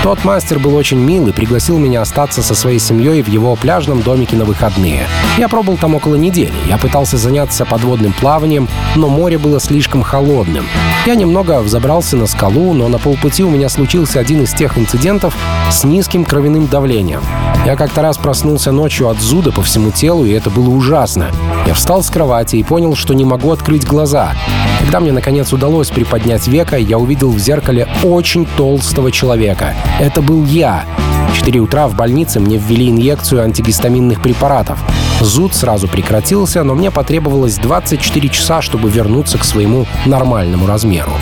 Тот 0.03 0.25
мастер 0.25 0.61
был 0.61 0.77
очень 0.77 0.99
милый, 0.99 1.33
пригласил 1.33 1.77
меня 1.77 2.03
остаться 2.03 2.43
со 2.43 2.55
своей 2.55 2.79
семьей 2.79 3.21
в 3.23 3.29
его 3.29 3.57
пляжном 3.57 4.01
домике 4.01 4.37
на 4.37 4.45
выходные. 4.45 5.07
Я 5.39 5.49
пробыл 5.49 5.77
там 5.77 5.97
около 5.97 6.15
недели. 6.15 6.53
Я 6.69 6.79
пытался 6.79 7.17
заняться 7.17 7.65
подводным 7.65 8.13
плаванием, 8.13 8.69
но 8.95 9.09
море 9.09 9.39
было 9.39 9.59
слишком 9.59 10.03
холодным. 10.03 10.67
Я 11.05 11.17
немного 11.17 11.61
взобрался 11.61 12.17
на 12.17 12.27
скалу, 12.27 12.75
но 12.75 12.87
на 12.89 12.99
полпути 12.99 13.43
у 13.43 13.51
меня 13.51 13.69
случился 13.69 14.21
один 14.21 14.43
из 14.43 14.53
тех 14.53 14.79
инцидентов 14.79 15.35
с 15.71 15.83
низким 15.83 16.25
кровяным 16.25 16.69
давлением. 16.69 17.23
Я 17.67 17.75
как-то 17.75 18.03
раз 18.03 18.19
проснулся 18.19 18.71
ночью 18.71 19.09
от 19.09 19.21
зуда 19.21 19.51
по 19.51 19.63
всему 19.63 19.91
телу, 19.91 20.25
и 20.25 20.31
это 20.31 20.49
было 20.49 20.69
ужасно. 20.69 21.31
Я 21.67 21.75
встал 21.75 22.03
с 22.03 22.11
кровати 22.11 22.57
и 22.57 22.63
понял, 22.63 22.97
что 22.97 23.15
не 23.15 23.25
могу 23.25 23.53
открыть 23.53 23.87
глаза. 23.87 24.33
Когда 24.81 25.01
мне, 25.01 25.13
наконец, 25.13 25.53
удалось 25.53 25.91
приподнять 25.91 26.47
века, 26.49 26.77
я 26.77 26.99
увидел 26.99 27.31
в 27.31 27.39
зеркале 27.39 27.89
очень 28.03 28.47
толстого 28.57 29.13
человека. 29.13 29.75
Это 30.01 30.23
был 30.23 30.45
я. 30.45 30.85
В 31.31 31.37
4 31.37 31.61
утра 31.61 31.89
в 31.89 31.95
больнице 31.95 32.41
мне 32.41 32.57
ввели 32.57 32.89
инъекцию 32.89 33.43
антигистаминных 33.43 34.23
препаратов. 34.23 34.79
Зуд 35.21 35.55
сразу 35.55 35.89
прекратился, 35.89 36.63
но 36.63 36.75
мне 36.75 36.91
потребовалось 36.91 37.57
24 37.57 38.29
часа, 38.29 38.63
чтобы 38.63 38.89
вернуться 38.89 39.37
к 39.37 39.45
своему 39.45 39.87
нормальному 40.07 40.67
размеру. 40.67 41.13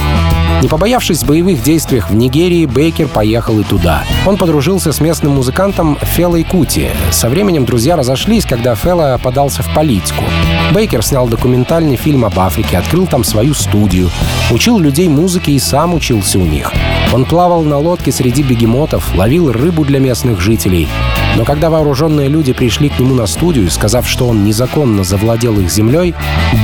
Не 0.62 0.68
побоявшись 0.68 1.22
боевых 1.22 1.62
действий 1.62 2.00
в 2.00 2.14
Нигерии, 2.14 2.64
Бейкер 2.64 3.08
поехал 3.08 3.60
и 3.60 3.64
туда. 3.64 4.04
Он 4.24 4.38
подружился 4.38 4.90
с 4.90 5.00
местным 5.00 5.32
музыкантом 5.32 5.98
Фелой 6.00 6.44
Кути. 6.44 6.88
Со 7.10 7.28
временем 7.28 7.66
друзья 7.66 7.94
разошлись, 7.94 8.46
когда 8.46 8.74
Фела 8.74 9.20
подался 9.22 9.62
в 9.62 9.74
политику. 9.74 10.24
Бейкер 10.72 11.02
снял 11.02 11.28
документальный 11.28 11.96
фильм 11.96 12.24
об 12.24 12.38
Африке, 12.38 12.78
открыл 12.78 13.06
там 13.06 13.22
свою 13.22 13.52
студию, 13.52 14.10
учил 14.50 14.78
людей 14.78 15.08
музыке 15.08 15.52
и 15.52 15.58
сам 15.58 15.94
учился 15.94 16.38
у 16.38 16.44
них. 16.46 16.72
Он 17.12 17.26
плавал 17.26 17.62
на 17.62 17.78
лодке 17.78 18.10
среди 18.10 18.42
бегемотов, 18.42 19.14
ловил 19.14 19.52
рыбу 19.52 19.84
для 19.84 20.00
местных 20.00 20.40
жителей. 20.40 20.88
Но 21.36 21.44
когда 21.44 21.68
вооруженные 21.68 22.28
люди 22.28 22.54
пришли 22.54 22.88
к 22.88 22.98
нему 22.98 23.14
на 23.14 23.26
студию, 23.26 23.70
сказав, 23.70 24.08
что 24.08 24.26
он 24.26 24.44
незаконно 24.44 25.04
завладел 25.04 25.60
их 25.60 25.70
землей, 25.70 26.14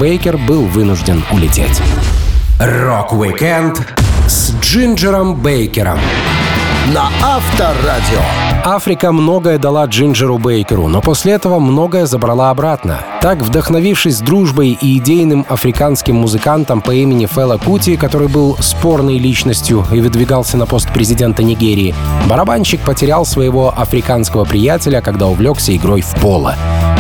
Бейкер 0.01 0.39
был 0.39 0.65
вынужден 0.65 1.23
улететь. 1.31 1.83
Рок-викенд 2.59 3.81
с 4.27 4.55
Джинджером 4.61 5.35
Бейкером 5.35 5.99
на 6.95 7.09
Авторадио. 7.23 8.21
Африка 8.65 9.11
многое 9.11 9.59
дала 9.59 9.87
Джинджеру 9.87 10.39
Бейкеру, 10.39 10.87
но 10.87 11.01
после 11.01 11.33
этого 11.33 11.59
многое 11.59 12.07
забрала 12.07 12.51
обратно. 12.51 13.01
Так, 13.21 13.39
вдохновившись 13.39 14.21
дружбой 14.21 14.79
и 14.81 14.99
идейным 14.99 15.45
африканским 15.49 16.17
музыкантом 16.17 16.81
по 16.81 16.93
имени 16.93 17.27
Фела 17.27 17.59
Кути, 17.59 17.97
который 17.97 18.29
был 18.29 18.57
спорной 18.61 19.19
личностью 19.19 19.85
и 19.91 20.01
выдвигался 20.01 20.57
на 20.57 20.67
пост 20.67 20.93
президента 20.93 21.43
Нигерии, 21.43 21.95
барабанщик 22.29 22.81
потерял 22.83 23.25
своего 23.25 23.75
африканского 23.77 24.45
приятеля, 24.45 25.01
когда 25.01 25.27
увлекся 25.27 25.75
игрой 25.75 26.03
в 26.03 26.15
поло. 26.21 26.55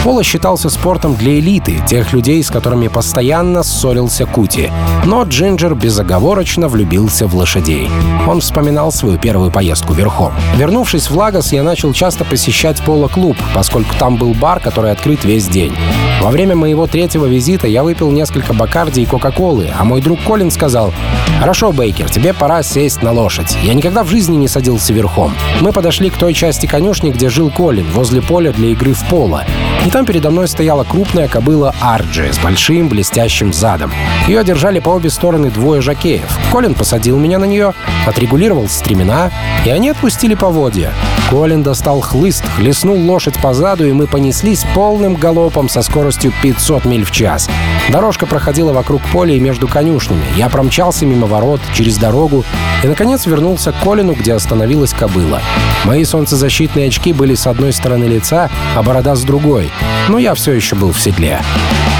Поло 0.04 0.24
считался 0.24 0.68
спортом 0.68 1.14
для 1.14 1.38
элиты, 1.38 1.80
тех 1.86 2.12
людей, 2.12 2.42
с 2.42 2.50
которыми 2.50 2.88
постоянно 2.88 3.62
ссорился 3.62 4.26
Кути. 4.26 4.68
Но 5.04 5.22
Джинджер 5.22 5.76
безоговорочно 5.76 6.66
влюбился 6.66 7.28
в 7.28 7.36
лошадей. 7.36 7.88
Он 8.26 8.40
вспоминал 8.40 8.90
свою 8.90 9.16
первую 9.16 9.52
поездку 9.52 9.92
верхом. 9.92 10.32
Вернувшись 10.56 11.08
в 11.08 11.16
Лагос, 11.16 11.52
я 11.52 11.62
начал 11.62 11.92
часто 11.92 12.24
посещать 12.24 12.82
поло-клуб, 12.82 13.36
поскольку 13.54 13.94
там 13.96 14.16
был 14.16 14.34
бар, 14.34 14.58
который 14.58 14.90
открыт 14.90 15.24
весь 15.24 15.46
день. 15.46 15.72
Во 16.20 16.30
время 16.30 16.56
моего 16.56 16.88
третьего 16.88 17.26
визита 17.26 17.68
я 17.68 17.84
выпил 17.84 18.10
несколько 18.10 18.52
бакарди 18.52 19.02
и 19.02 19.06
кока-колы, 19.06 19.70
а 19.76 19.84
мой 19.84 20.00
друг 20.00 20.20
Колин 20.22 20.50
сказал, 20.50 20.92
«Хорошо, 21.40 21.72
Бейкер, 21.72 22.10
тебе 22.10 22.32
пора 22.32 22.62
сесть 22.62 23.02
на 23.02 23.12
лошадь. 23.12 23.56
Я 23.62 23.74
никогда 23.74 24.02
в 24.02 24.08
жизни 24.08 24.36
не 24.36 24.48
садился 24.48 24.92
верхом». 24.92 25.32
Мы 25.60 25.72
подошли 25.72 26.10
к 26.10 26.16
той 26.16 26.34
части 26.34 26.66
конюшни, 26.66 27.10
где 27.10 27.28
жил 27.28 27.50
Колин, 27.50 27.86
возле 27.92 28.20
поля 28.20 28.52
для 28.52 28.68
игры 28.68 28.94
в 28.94 29.04
поло. 29.08 29.44
И 29.84 29.90
там 29.92 30.06
передо 30.06 30.30
мной 30.30 30.48
стояла 30.48 30.84
крупная 30.84 31.28
кобыла 31.28 31.74
Арджи 31.80 32.32
с 32.32 32.38
большим 32.38 32.88
блестящим 32.88 33.52
задом. 33.52 33.92
Ее 34.26 34.42
держали 34.42 34.78
по 34.80 34.88
обе 34.88 35.10
стороны 35.10 35.50
двое 35.50 35.82
жакеев. 35.82 36.38
Колин 36.50 36.74
посадил 36.74 37.18
меня 37.18 37.38
на 37.38 37.44
нее, 37.44 37.74
отрегулировал 38.06 38.68
стремена, 38.68 39.30
и 39.66 39.70
они 39.70 39.90
отпустили 39.90 40.34
поводья. 40.34 40.92
Колин 41.28 41.62
достал 41.62 42.00
хлыст, 42.00 42.42
хлестнул 42.56 42.96
лошадь 42.96 43.38
по 43.38 43.52
заду, 43.52 43.86
и 43.86 43.92
мы 43.92 44.06
понеслись 44.06 44.64
полным 44.74 45.14
галопом 45.14 45.68
со 45.68 45.82
скоростью 45.82 46.32
500 46.42 46.86
миль 46.86 47.04
в 47.04 47.10
час. 47.10 47.50
Дорожка 47.90 48.26
проходила 48.26 48.72
вокруг 48.72 49.02
поля 49.12 49.34
и 49.34 49.40
между 49.40 49.68
конюшнями. 49.68 50.24
Я 50.36 50.48
промчался 50.48 51.04
мимо 51.04 51.26
ворот, 51.26 51.60
через 51.74 51.98
дорогу 51.98 52.44
и, 52.82 52.86
наконец, 52.86 53.26
вернулся 53.26 53.72
к 53.72 53.80
Колину, 53.82 54.14
где 54.14 54.32
остановилась 54.32 54.92
кобыла. 54.92 55.40
Мои 55.84 56.04
солнцезащитные 56.04 56.88
очки 56.88 57.12
были 57.12 57.34
с 57.34 57.46
одной 57.46 57.72
стороны 57.72 58.04
лица, 58.04 58.50
а 58.74 58.82
борода 58.82 59.14
с 59.14 59.22
другой. 59.22 59.70
Но 60.08 60.18
я 60.18 60.34
все 60.34 60.52
еще 60.52 60.76
был 60.76 60.92
в 60.92 61.00
седле. 61.00 61.40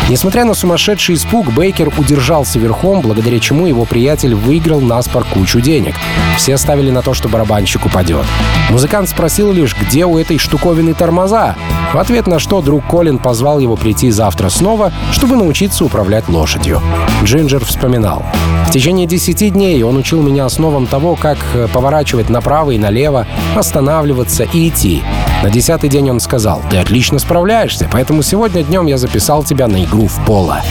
Несмотря 0.08 0.44
на 0.44 0.54
сумасшедший 0.54 1.14
испуг, 1.14 1.52
Бейкер 1.52 1.90
удержался 1.96 2.58
верхом, 2.58 3.00
благодаря 3.00 3.38
чему 3.38 3.66
его 3.66 3.84
приятель 3.84 4.34
выиграл 4.34 4.80
на 4.80 5.00
спор 5.02 5.24
кучу 5.24 5.60
денег. 5.60 5.94
Все 6.36 6.58
ставили 6.58 6.90
на 6.90 7.02
то, 7.02 7.14
что 7.14 7.28
барабанщик 7.28 7.86
упадет. 7.86 8.26
Музыкант 8.68 9.08
спросил 9.08 9.52
лишь, 9.52 9.76
где 9.76 10.04
у 10.04 10.18
этой 10.18 10.38
штуковины 10.38 10.92
тормоза. 10.94 11.56
В 11.94 11.98
ответ 11.98 12.26
на 12.26 12.38
что 12.38 12.60
друг 12.60 12.86
Колин 12.86 13.18
позвал 13.18 13.58
его 13.58 13.76
прийти 13.76 14.10
завтра 14.10 14.48
снова, 14.48 14.92
чтобы 15.12 15.36
научиться 15.36 15.84
управлять 15.84 16.28
лошадью. 16.28 16.80
Джинджер 17.22 17.64
вспоминал. 17.64 18.24
В 18.72 18.74
течение 18.74 19.06
10 19.06 19.52
дней 19.52 19.82
он 19.82 19.98
учил 19.98 20.22
меня 20.22 20.46
основам 20.46 20.86
того, 20.86 21.14
как 21.14 21.36
э, 21.52 21.68
поворачивать 21.70 22.30
направо 22.30 22.70
и 22.70 22.78
налево, 22.78 23.26
останавливаться 23.54 24.44
и 24.44 24.70
идти. 24.70 25.02
На 25.42 25.50
десятый 25.50 25.90
день 25.90 26.08
он 26.08 26.20
сказал, 26.20 26.62
«Ты 26.70 26.78
отлично 26.78 27.18
справляешься, 27.18 27.86
поэтому 27.92 28.22
сегодня 28.22 28.62
днем 28.62 28.86
я 28.86 28.96
записал 28.96 29.44
тебя 29.44 29.68
на 29.68 29.84
игру 29.84 30.06
в 30.06 30.24
поло». 30.24 30.62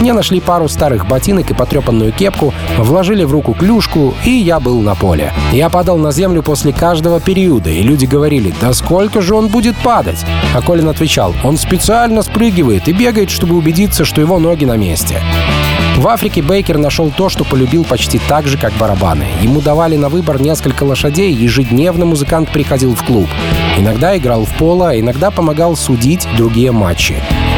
Мне 0.00 0.14
нашли 0.14 0.40
пару 0.40 0.70
старых 0.70 1.06
ботинок 1.06 1.50
и 1.50 1.54
потрепанную 1.54 2.12
кепку, 2.12 2.54
вложили 2.78 3.24
в 3.24 3.32
руку 3.32 3.52
клюшку, 3.52 4.14
и 4.24 4.30
я 4.30 4.58
был 4.58 4.80
на 4.80 4.94
поле. 4.94 5.30
Я 5.52 5.68
падал 5.68 5.98
на 5.98 6.12
землю 6.12 6.42
после 6.42 6.72
каждого 6.72 7.20
периода, 7.20 7.68
и 7.68 7.82
люди 7.82 8.06
говорили, 8.06 8.54
«Да 8.58 8.72
сколько 8.72 9.20
же 9.20 9.34
он 9.34 9.48
будет 9.48 9.76
падать?» 9.76 10.24
А 10.54 10.62
Колин 10.62 10.88
отвечал, 10.88 11.34
«Он 11.44 11.58
специально 11.58 12.22
спрыгивает 12.22 12.88
и 12.88 12.92
бегает, 12.92 13.28
чтобы 13.28 13.54
убедиться, 13.54 14.06
что 14.06 14.22
его 14.22 14.38
ноги 14.38 14.64
на 14.64 14.78
месте». 14.78 15.20
В 16.00 16.08
Африке 16.08 16.40
Бейкер 16.40 16.78
нашел 16.78 17.10
то, 17.14 17.28
что 17.28 17.44
полюбил 17.44 17.84
почти 17.84 18.18
так 18.26 18.46
же, 18.46 18.56
как 18.56 18.72
барабаны. 18.72 19.26
Ему 19.42 19.60
давали 19.60 19.96
на 19.96 20.08
выбор 20.08 20.40
несколько 20.40 20.84
лошадей, 20.84 21.30
ежедневно 21.30 22.06
музыкант 22.06 22.50
приходил 22.50 22.94
в 22.94 23.04
клуб. 23.04 23.28
Иногда 23.76 24.16
играл 24.16 24.46
в 24.46 24.56
поло, 24.56 24.88
а 24.88 24.98
иногда 24.98 25.30
помогал 25.30 25.76
судить 25.76 26.26
другие 26.38 26.72
матчи. 26.72 27.16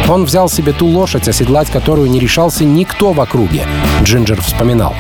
Он 0.09 0.25
взял 0.25 0.49
себе 0.49 0.73
ту 0.73 0.89
лошадь, 0.89 1.29
оседлать 1.29 1.71
которую 1.71 2.11
не 2.11 2.19
решался 2.19 2.65
никто 2.65 3.13
в 3.13 3.21
округе. 3.21 3.65
Джинджер 4.03 4.43
вспоминал. 4.43 4.97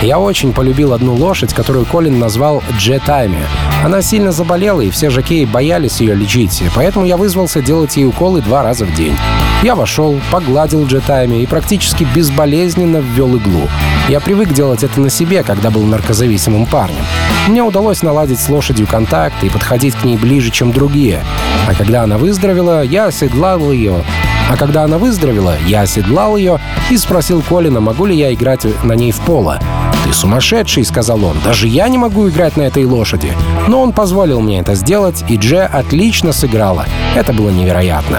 Я 0.00 0.18
очень 0.18 0.52
полюбил 0.52 0.92
одну 0.92 1.14
лошадь, 1.14 1.52
которую 1.52 1.86
Колин 1.86 2.18
назвал 2.18 2.62
Джетайми. 2.78 3.38
Она 3.84 4.02
сильно 4.02 4.32
заболела, 4.32 4.80
и 4.80 4.90
все 4.90 5.10
жокеи 5.10 5.44
боялись 5.44 6.00
ее 6.00 6.14
лечить, 6.14 6.62
поэтому 6.74 7.04
я 7.04 7.16
вызвался 7.16 7.60
делать 7.60 7.96
ей 7.96 8.06
уколы 8.06 8.40
два 8.40 8.62
раза 8.62 8.84
в 8.84 8.94
день. 8.94 9.16
Я 9.62 9.76
вошел, 9.76 10.20
погладил 10.32 10.86
Джетайми 10.86 11.42
и 11.42 11.46
практически 11.46 12.04
безболезненно 12.14 12.96
ввел 12.96 13.36
иглу. 13.36 13.68
Я 14.08 14.18
привык 14.18 14.52
делать 14.52 14.82
это 14.82 15.00
на 15.00 15.08
себе, 15.08 15.44
когда 15.44 15.70
был 15.70 15.82
наркозависимым 15.82 16.66
парнем. 16.66 17.04
Мне 17.46 17.62
удалось 17.62 18.02
наладить 18.02 18.40
с 18.40 18.48
лошадью 18.48 18.88
контакт 18.88 19.42
и 19.44 19.48
подходить 19.48 19.94
к 19.94 20.04
ней 20.04 20.16
ближе, 20.16 20.50
чем 20.50 20.72
другие. 20.72 21.22
А 21.68 21.74
когда 21.74 22.02
она 22.02 22.18
выздоровела, 22.18 22.82
я 22.82 23.06
оседлал 23.06 23.70
ее, 23.70 24.02
а 24.50 24.56
когда 24.56 24.82
она 24.82 24.98
выздоровела, 24.98 25.56
я 25.66 25.82
оседлал 25.82 26.36
ее 26.36 26.60
и 26.90 26.98
спросил 26.98 27.40
Колина, 27.40 27.80
могу 27.80 28.04
ли 28.04 28.16
я 28.16 28.34
играть 28.34 28.66
на 28.84 28.92
ней 28.92 29.12
в 29.12 29.20
поло. 29.20 29.60
«Ты 30.12 30.18
сумасшедший»,— 30.18 30.84
сказал 30.84 31.24
он. 31.24 31.38
«Даже 31.42 31.66
я 31.66 31.88
не 31.88 31.96
могу 31.96 32.28
играть 32.28 32.58
на 32.58 32.62
этой 32.62 32.84
лошади». 32.84 33.32
Но 33.66 33.80
он 33.80 33.92
позволил 33.92 34.42
мне 34.42 34.60
это 34.60 34.74
сделать, 34.74 35.24
и 35.26 35.38
Дже 35.38 35.62
отлично 35.62 36.34
сыграла. 36.34 36.84
Это 37.16 37.32
было 37.32 37.48
невероятно. 37.48 38.18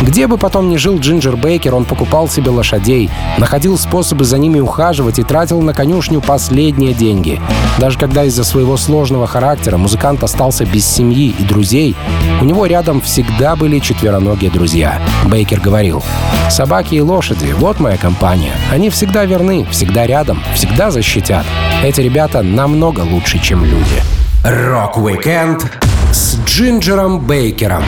Где 0.00 0.28
бы 0.28 0.38
потом 0.38 0.70
ни 0.70 0.76
жил 0.76 0.98
Джинджер 0.98 1.36
Бейкер, 1.36 1.74
он 1.74 1.84
покупал 1.84 2.28
себе 2.28 2.50
лошадей, 2.50 3.10
находил 3.36 3.76
способы 3.76 4.24
за 4.24 4.38
ними 4.38 4.60
ухаживать 4.60 5.18
и 5.18 5.24
тратил 5.24 5.60
на 5.60 5.74
конюшню 5.74 6.20
последние 6.20 6.94
деньги. 6.94 7.40
Даже 7.78 7.98
когда 7.98 8.24
из-за 8.24 8.44
своего 8.44 8.76
сложного 8.76 9.26
характера 9.26 9.76
музыкант 9.76 10.22
остался 10.22 10.64
без 10.64 10.86
семьи 10.86 11.34
и 11.36 11.42
друзей, 11.42 11.96
у 12.40 12.44
него 12.44 12.66
рядом 12.66 13.00
всегда 13.00 13.56
были 13.56 13.80
четвероногие 13.80 14.50
друзья. 14.50 15.02
Бейкер 15.26 15.60
говорил, 15.60 16.02
«Собаки 16.48 16.94
и 16.94 17.00
лошади— 17.00 17.52
вот 17.58 17.80
моя 17.80 17.96
компания. 17.96 18.52
Они 18.72 18.90
всегда 18.90 19.24
верны, 19.24 19.66
всегда 19.70 20.06
рядом, 20.06 20.40
всегда 20.54 20.92
защитят. 21.18 21.44
Эти 21.82 22.00
ребята 22.00 22.42
намного 22.42 23.00
лучше, 23.00 23.38
чем 23.38 23.64
люди». 23.64 24.02
Рок-викенд 24.44 25.64
с 26.12 26.38
Джинджером 26.46 27.20
Бейкером 27.20 27.82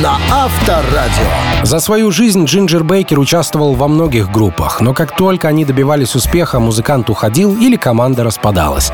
на 0.00 0.18
Авторадио. 0.30 1.64
За 1.64 1.78
свою 1.78 2.10
жизнь 2.10 2.44
Джинджер 2.46 2.82
Бейкер 2.82 3.18
участвовал 3.18 3.74
во 3.74 3.88
многих 3.88 4.30
группах, 4.30 4.80
но 4.80 4.94
как 4.94 5.14
только 5.14 5.48
они 5.48 5.64
добивались 5.64 6.14
успеха, 6.14 6.60
музыкант 6.60 7.10
уходил 7.10 7.54
или 7.56 7.76
команда 7.76 8.24
распадалась. 8.24 8.90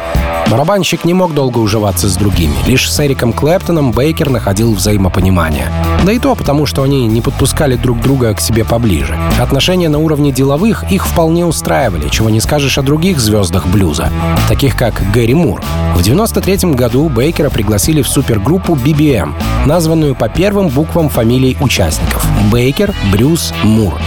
Барабанщик 0.50 1.04
не 1.04 1.14
мог 1.14 1.34
долго 1.34 1.58
уживаться 1.58 2.08
с 2.08 2.16
другими. 2.16 2.54
Лишь 2.66 2.90
с 2.90 3.00
Эриком 3.00 3.32
Клэптоном 3.32 3.92
Бейкер 3.92 4.30
находил 4.30 4.74
взаимопонимание. 4.74 5.70
Да 6.04 6.12
и 6.12 6.18
то 6.18 6.34
потому, 6.34 6.66
что 6.66 6.82
они 6.82 7.06
не 7.06 7.20
подпускали 7.20 7.76
друг 7.76 8.00
друга 8.00 8.34
к 8.34 8.40
себе 8.40 8.64
поближе. 8.64 9.16
Отношения 9.38 9.88
на 9.88 9.98
уровне 9.98 10.32
деловых 10.32 10.90
их 10.90 11.06
вполне 11.06 11.44
устраивали, 11.44 12.08
чего 12.08 12.30
не 12.30 12.40
скажешь 12.40 12.78
о 12.78 12.82
других 12.82 13.20
звездах 13.20 13.66
блюза, 13.66 14.10
таких 14.48 14.76
как 14.76 15.02
Гэри 15.12 15.34
Мур. 15.34 15.62
В 15.94 16.02
93 16.02 16.72
году 16.72 17.08
Бейкера 17.08 17.50
пригласили 17.50 18.02
в 18.02 18.08
супергруппу 18.08 18.74
BBM, 18.74 19.34
названную 19.66 20.14
по 20.14 20.28
первым 20.28 20.68
буквам 20.68 20.87
фамилий 21.08 21.56
участников— 21.60 22.26
Бейкер, 22.52 22.94
Брюс, 23.12 23.52
Мур. 23.62 23.98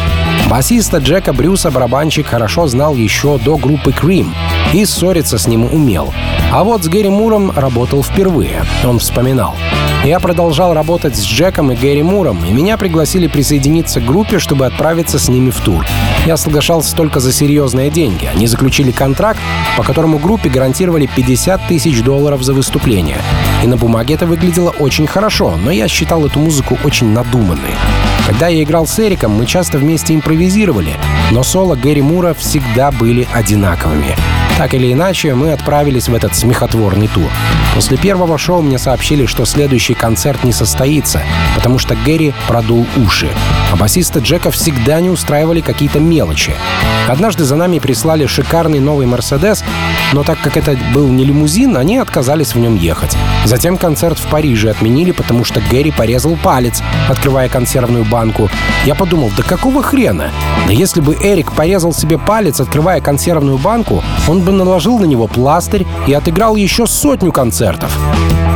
Басиста 0.52 0.98
Джека 0.98 1.32
Брюса 1.32 1.72
барабанщик 1.72 2.28
хорошо 2.28 2.68
знал 2.68 2.94
еще 2.94 3.38
до 3.38 3.56
группы 3.56 3.92
Cream 3.92 4.28
и 4.74 4.84
ссориться 4.84 5.38
с 5.38 5.48
ним 5.48 5.74
умел. 5.74 6.14
А 6.52 6.66
вот 6.66 6.84
с 6.84 6.90
Гэри 6.90 7.08
Муром 7.08 7.52
работал 7.52 8.04
впервые. 8.04 8.66
Он 8.84 9.00
вспоминал. 9.00 9.56
Я 10.04 10.20
продолжал 10.20 10.74
работать 10.74 11.16
с 11.16 11.24
Джеком 11.24 11.72
и 11.72 11.78
Гэри 11.78 12.04
Муром, 12.04 12.44
и 12.44 12.52
меня 12.52 12.76
пригласили 12.76 13.28
присоединиться 13.28 14.02
к 14.02 14.06
группе, 14.06 14.40
чтобы 14.40 14.66
отправиться 14.66 15.20
с 15.20 15.30
ними 15.30 15.52
в 15.52 15.62
тур. 15.62 15.86
Я 16.26 16.36
соглашался 16.36 16.98
только 16.98 17.22
за 17.22 17.32
серьезные 17.32 17.90
деньги. 17.90 18.26
Они 18.26 18.46
заключили 18.46 18.92
контракт, 18.92 19.40
по 19.78 19.84
которому 19.84 20.20
группе 20.20 20.50
гарантировали 20.50 21.08
50 21.16 21.70
тысяч 21.70 22.04
долларов 22.04 22.44
за 22.44 22.54
выступление. 22.54 23.20
И 23.64 23.68
на 23.68 23.78
бумаге 23.78 24.16
это 24.16 24.26
выглядело 24.26 24.72
очень 24.80 25.08
хорошо, 25.08 25.54
но 25.64 25.72
я 25.72 25.88
считал 25.88 26.26
эту 26.26 26.40
музыку 26.40 26.78
очень 26.84 27.08
надуманной. 27.08 27.76
Когда 28.26 28.48
я 28.48 28.64
играл 28.64 28.88
с 28.88 29.00
Эриком, 29.00 29.32
мы 29.32 29.46
часто 29.46 29.78
вместе 29.78 30.14
импровизировали, 30.14 30.41
но 31.32 31.44
соло 31.44 31.76
Гэри 31.76 32.02
Мура 32.02 32.34
всегда 32.34 32.92
были 32.92 33.28
одинаковыми. 33.32 34.16
Так 34.58 34.74
или 34.74 34.92
иначе, 34.94 35.34
мы 35.34 35.54
отправились 35.54 36.08
в 36.08 36.14
этот 36.14 36.36
смехотворный 36.36 37.08
тур. 37.08 37.30
После 37.74 37.98
первого 37.98 38.38
шоу 38.38 38.62
мне 38.62 38.78
сообщили, 38.78 39.26
что 39.26 39.46
следующий 39.46 39.94
концерт 39.94 40.44
не 40.44 40.52
состоится, 40.52 41.24
потому 41.56 41.80
что 41.80 41.96
Гэри 41.96 42.34
продул 42.48 42.86
уши. 42.98 43.30
А 43.72 43.76
басиста 43.76 44.20
Джека 44.20 44.52
всегда 44.52 45.00
не 45.00 45.10
устраивали 45.10 45.62
какие-то 45.62 46.00
мелочи. 46.00 46.54
Однажды 47.08 47.44
за 47.44 47.56
нами 47.56 47.80
прислали 47.80 48.26
шикарный 48.26 48.80
новый 48.80 49.06
Мерседес, 49.08 49.64
но 50.14 50.24
так 50.24 50.40
как 50.42 50.58
это 50.58 50.78
был 50.94 51.08
не 51.08 51.24
лимузин, 51.24 51.78
они 51.78 51.98
отказались 51.98 52.54
в 52.54 52.60
нем 52.60 52.76
ехать. 52.76 53.16
Затем 53.46 53.78
концерт 53.78 54.18
в 54.18 54.28
Париже 54.28 54.70
отменили, 54.70 55.12
потому 55.12 55.44
что 55.44 55.62
Гэри 55.72 55.92
порезал 55.92 56.38
палец, 56.42 56.82
открывая 57.10 57.50
консервную 57.50 58.06
банку. 58.06 58.50
Я 58.86 58.96
подумал, 58.96 59.32
да 59.36 59.44
какого 59.44 59.82
хрена? 59.82 60.32
Да 60.68 60.74
если 60.74 61.02
бы 61.02 61.16
Эрик 61.22 61.52
порезал 61.54 61.94
себе 61.94 62.18
палец, 62.18 62.60
открывая 62.60 63.02
консервную 63.02 63.58
банку, 63.58 64.04
он 64.28 64.42
бы 64.42 64.52
наложил 64.52 65.00
на 65.00 65.06
него 65.06 65.28
пластырь 65.28 65.86
и 66.08 66.14
отыграл 66.14 66.56
еще 66.56 66.88
сотню 66.88 67.32
концертов. 67.32 67.98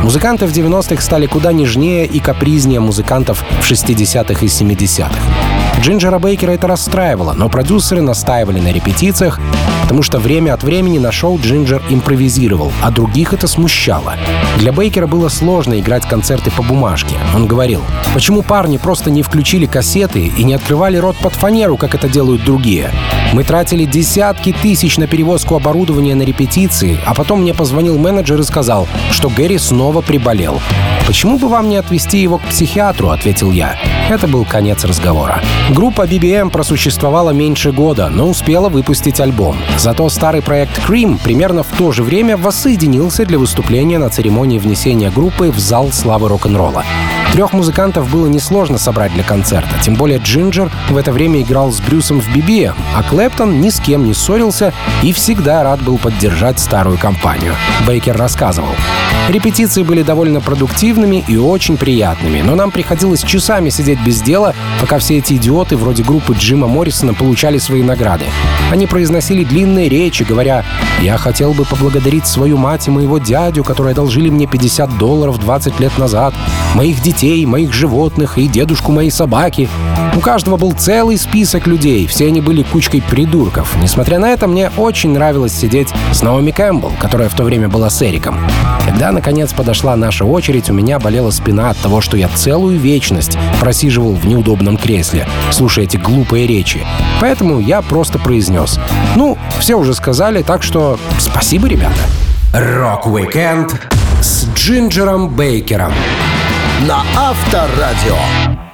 Музыканты 0.02 0.46
в 0.46 0.52
90-х 0.52 1.02
стали 1.02 1.26
куда 1.26 1.52
нежнее 1.52 2.06
и 2.06 2.20
капризнее 2.20 2.80
музыкантов 2.80 3.44
в 3.60 3.70
60-х 3.70 4.44
и 4.44 4.48
70-х. 4.48 5.55
Джинджера 5.80 6.18
Бейкера 6.18 6.52
это 6.52 6.66
расстраивало, 6.66 7.32
но 7.32 7.48
продюсеры 7.48 8.02
настаивали 8.02 8.60
на 8.60 8.72
репетициях, 8.72 9.38
потому 9.82 10.02
что 10.02 10.18
время 10.18 10.54
от 10.54 10.62
времени 10.62 10.98
на 10.98 11.12
шоу 11.12 11.38
Джинджер 11.38 11.82
импровизировал, 11.88 12.72
а 12.82 12.90
других 12.90 13.32
это 13.32 13.46
смущало. 13.46 14.14
Для 14.58 14.72
Бейкера 14.72 15.06
было 15.06 15.28
сложно 15.28 15.78
играть 15.78 16.06
концерты 16.06 16.50
по 16.50 16.62
бумажке. 16.62 17.14
Он 17.34 17.46
говорил, 17.46 17.82
почему 18.14 18.42
парни 18.42 18.78
просто 18.78 19.10
не 19.10 19.22
включили 19.22 19.66
кассеты 19.66 20.26
и 20.26 20.44
не 20.44 20.54
открывали 20.54 20.96
рот 20.96 21.16
под 21.16 21.34
фанеру, 21.34 21.76
как 21.76 21.94
это 21.94 22.08
делают 22.08 22.44
другие? 22.44 22.90
Мы 23.32 23.44
тратили 23.44 23.84
десятки 23.84 24.52
тысяч 24.52 24.98
на 24.98 25.06
перевозку 25.06 25.56
оборудования 25.56 26.14
на 26.14 26.22
репетиции, 26.22 26.98
а 27.04 27.14
потом 27.14 27.42
мне 27.42 27.54
позвонил 27.54 27.98
менеджер 27.98 28.40
и 28.40 28.44
сказал, 28.44 28.88
что 29.10 29.28
Гэри 29.28 29.58
снова 29.58 30.00
приболел. 30.00 30.60
«Почему 31.06 31.38
бы 31.38 31.48
вам 31.48 31.68
не 31.68 31.76
отвезти 31.76 32.18
его 32.18 32.38
к 32.38 32.42
психиатру?»— 32.42 33.10
ответил 33.10 33.52
я. 33.52 33.78
Это 34.08 34.26
был 34.26 34.44
конец 34.44 34.84
разговора. 34.84 35.40
Группа 35.74 36.06
BBM 36.06 36.50
просуществовала 36.50 37.30
меньше 37.30 37.72
года, 37.72 38.08
но 38.08 38.28
успела 38.28 38.68
выпустить 38.68 39.18
альбом. 39.18 39.56
Зато 39.78 40.08
старый 40.08 40.40
проект 40.40 40.78
Cream 40.78 41.18
примерно 41.22 41.64
в 41.64 41.76
то 41.76 41.90
же 41.90 42.04
время 42.04 42.36
воссоединился 42.36 43.26
для 43.26 43.38
выступления 43.38 43.98
на 43.98 44.08
церемонии 44.08 44.60
внесения 44.60 45.10
группы 45.10 45.50
в 45.50 45.58
зал 45.58 45.90
славы 45.90 46.28
рок-н-ролла. 46.28 46.84
Трех 47.32 47.52
музыкантов 47.52 48.10
было 48.10 48.26
несложно 48.26 48.78
собрать 48.78 49.12
для 49.12 49.22
концерта, 49.22 49.70
тем 49.82 49.94
более 49.94 50.18
Джинджер 50.18 50.70
в 50.88 50.96
это 50.96 51.12
время 51.12 51.42
играл 51.42 51.70
с 51.70 51.80
Брюсом 51.80 52.20
в 52.20 52.28
BBM, 52.28 52.74
а 52.96 53.02
Клэптон 53.02 53.60
ни 53.60 53.68
с 53.68 53.78
кем 53.78 54.06
не 54.06 54.14
ссорился 54.14 54.72
и 55.02 55.12
всегда 55.12 55.62
рад 55.62 55.82
был 55.82 55.98
поддержать 55.98 56.58
старую 56.58 56.98
компанию. 56.98 57.54
Бейкер 57.86 58.16
рассказывал. 58.16 58.70
Репетиции 59.28 59.82
были 59.82 60.02
довольно 60.02 60.40
продуктивными 60.40 61.24
и 61.26 61.36
очень 61.36 61.76
приятными, 61.76 62.42
но 62.42 62.54
нам 62.54 62.70
приходилось 62.70 63.22
часами 63.24 63.70
сидеть 63.70 64.00
без 64.00 64.22
дела, 64.22 64.54
пока 64.80 64.98
все 64.98 65.18
эти 65.18 65.34
идиоты 65.34 65.76
вроде 65.76 66.04
группы 66.04 66.34
Джима 66.34 66.68
Моррисона 66.68 67.12
получали 67.12 67.58
свои 67.58 67.82
награды. 67.82 68.26
Они 68.70 68.86
произносили 68.86 69.42
длинные 69.42 69.88
речи, 69.88 70.22
говоря 70.22 70.64
«Я 71.02 71.18
хотел 71.18 71.54
бы 71.54 71.64
поблагодарить 71.64 72.26
свою 72.26 72.56
мать 72.56 72.86
и 72.86 72.90
моего 72.90 73.18
дядю, 73.18 73.64
которые 73.64 73.92
одолжили 73.92 74.30
мне 74.30 74.46
50 74.46 74.96
долларов 74.96 75.38
20 75.40 75.80
лет 75.80 75.98
назад, 75.98 76.32
моих 76.74 77.02
детей, 77.02 77.15
моих 77.22 77.72
животных 77.72 78.38
и 78.38 78.48
дедушку 78.48 78.92
моей 78.92 79.10
собаки». 79.10 79.68
У 80.16 80.20
каждого 80.20 80.56
был 80.56 80.72
целый 80.72 81.18
список 81.18 81.66
людей, 81.66 82.06
все 82.06 82.28
они 82.28 82.40
были 82.40 82.62
кучкой 82.62 83.02
придурков. 83.02 83.76
Несмотря 83.82 84.18
на 84.18 84.30
это, 84.30 84.46
мне 84.46 84.70
очень 84.78 85.10
нравилось 85.10 85.52
сидеть 85.52 85.88
с 86.10 86.22
Наоми 86.22 86.52
Кэмпбелл, 86.52 86.92
которая 86.98 87.28
в 87.28 87.34
то 87.34 87.44
время 87.44 87.68
была 87.68 87.90
с 87.90 88.00
Эриком. 88.00 88.38
Когда, 88.86 89.12
наконец, 89.12 89.52
подошла 89.52 89.94
наша 89.94 90.24
очередь, 90.24 90.70
у 90.70 90.72
меня 90.72 90.98
болела 90.98 91.30
спина 91.30 91.68
от 91.68 91.76
того, 91.76 92.00
что 92.00 92.16
я 92.16 92.28
целую 92.28 92.78
вечность 92.78 93.36
просиживал 93.60 94.14
в 94.14 94.26
неудобном 94.26 94.78
кресле, 94.78 95.28
слушая 95.50 95.84
эти 95.84 95.98
глупые 95.98 96.46
речи. 96.46 96.80
Поэтому 97.20 97.60
я 97.60 97.82
просто 97.82 98.18
произнес. 98.18 98.80
Ну, 99.16 99.36
все 99.58 99.74
уже 99.74 99.92
сказали, 99.92 100.42
так 100.42 100.62
что 100.62 100.98
спасибо, 101.18 101.68
ребята. 101.68 102.00
Рок-викенд 102.54 103.74
с 104.22 104.46
Джинджером 104.54 105.28
Бейкером. 105.28 105.92
На 106.80 107.02
Авторадио. 107.16 108.65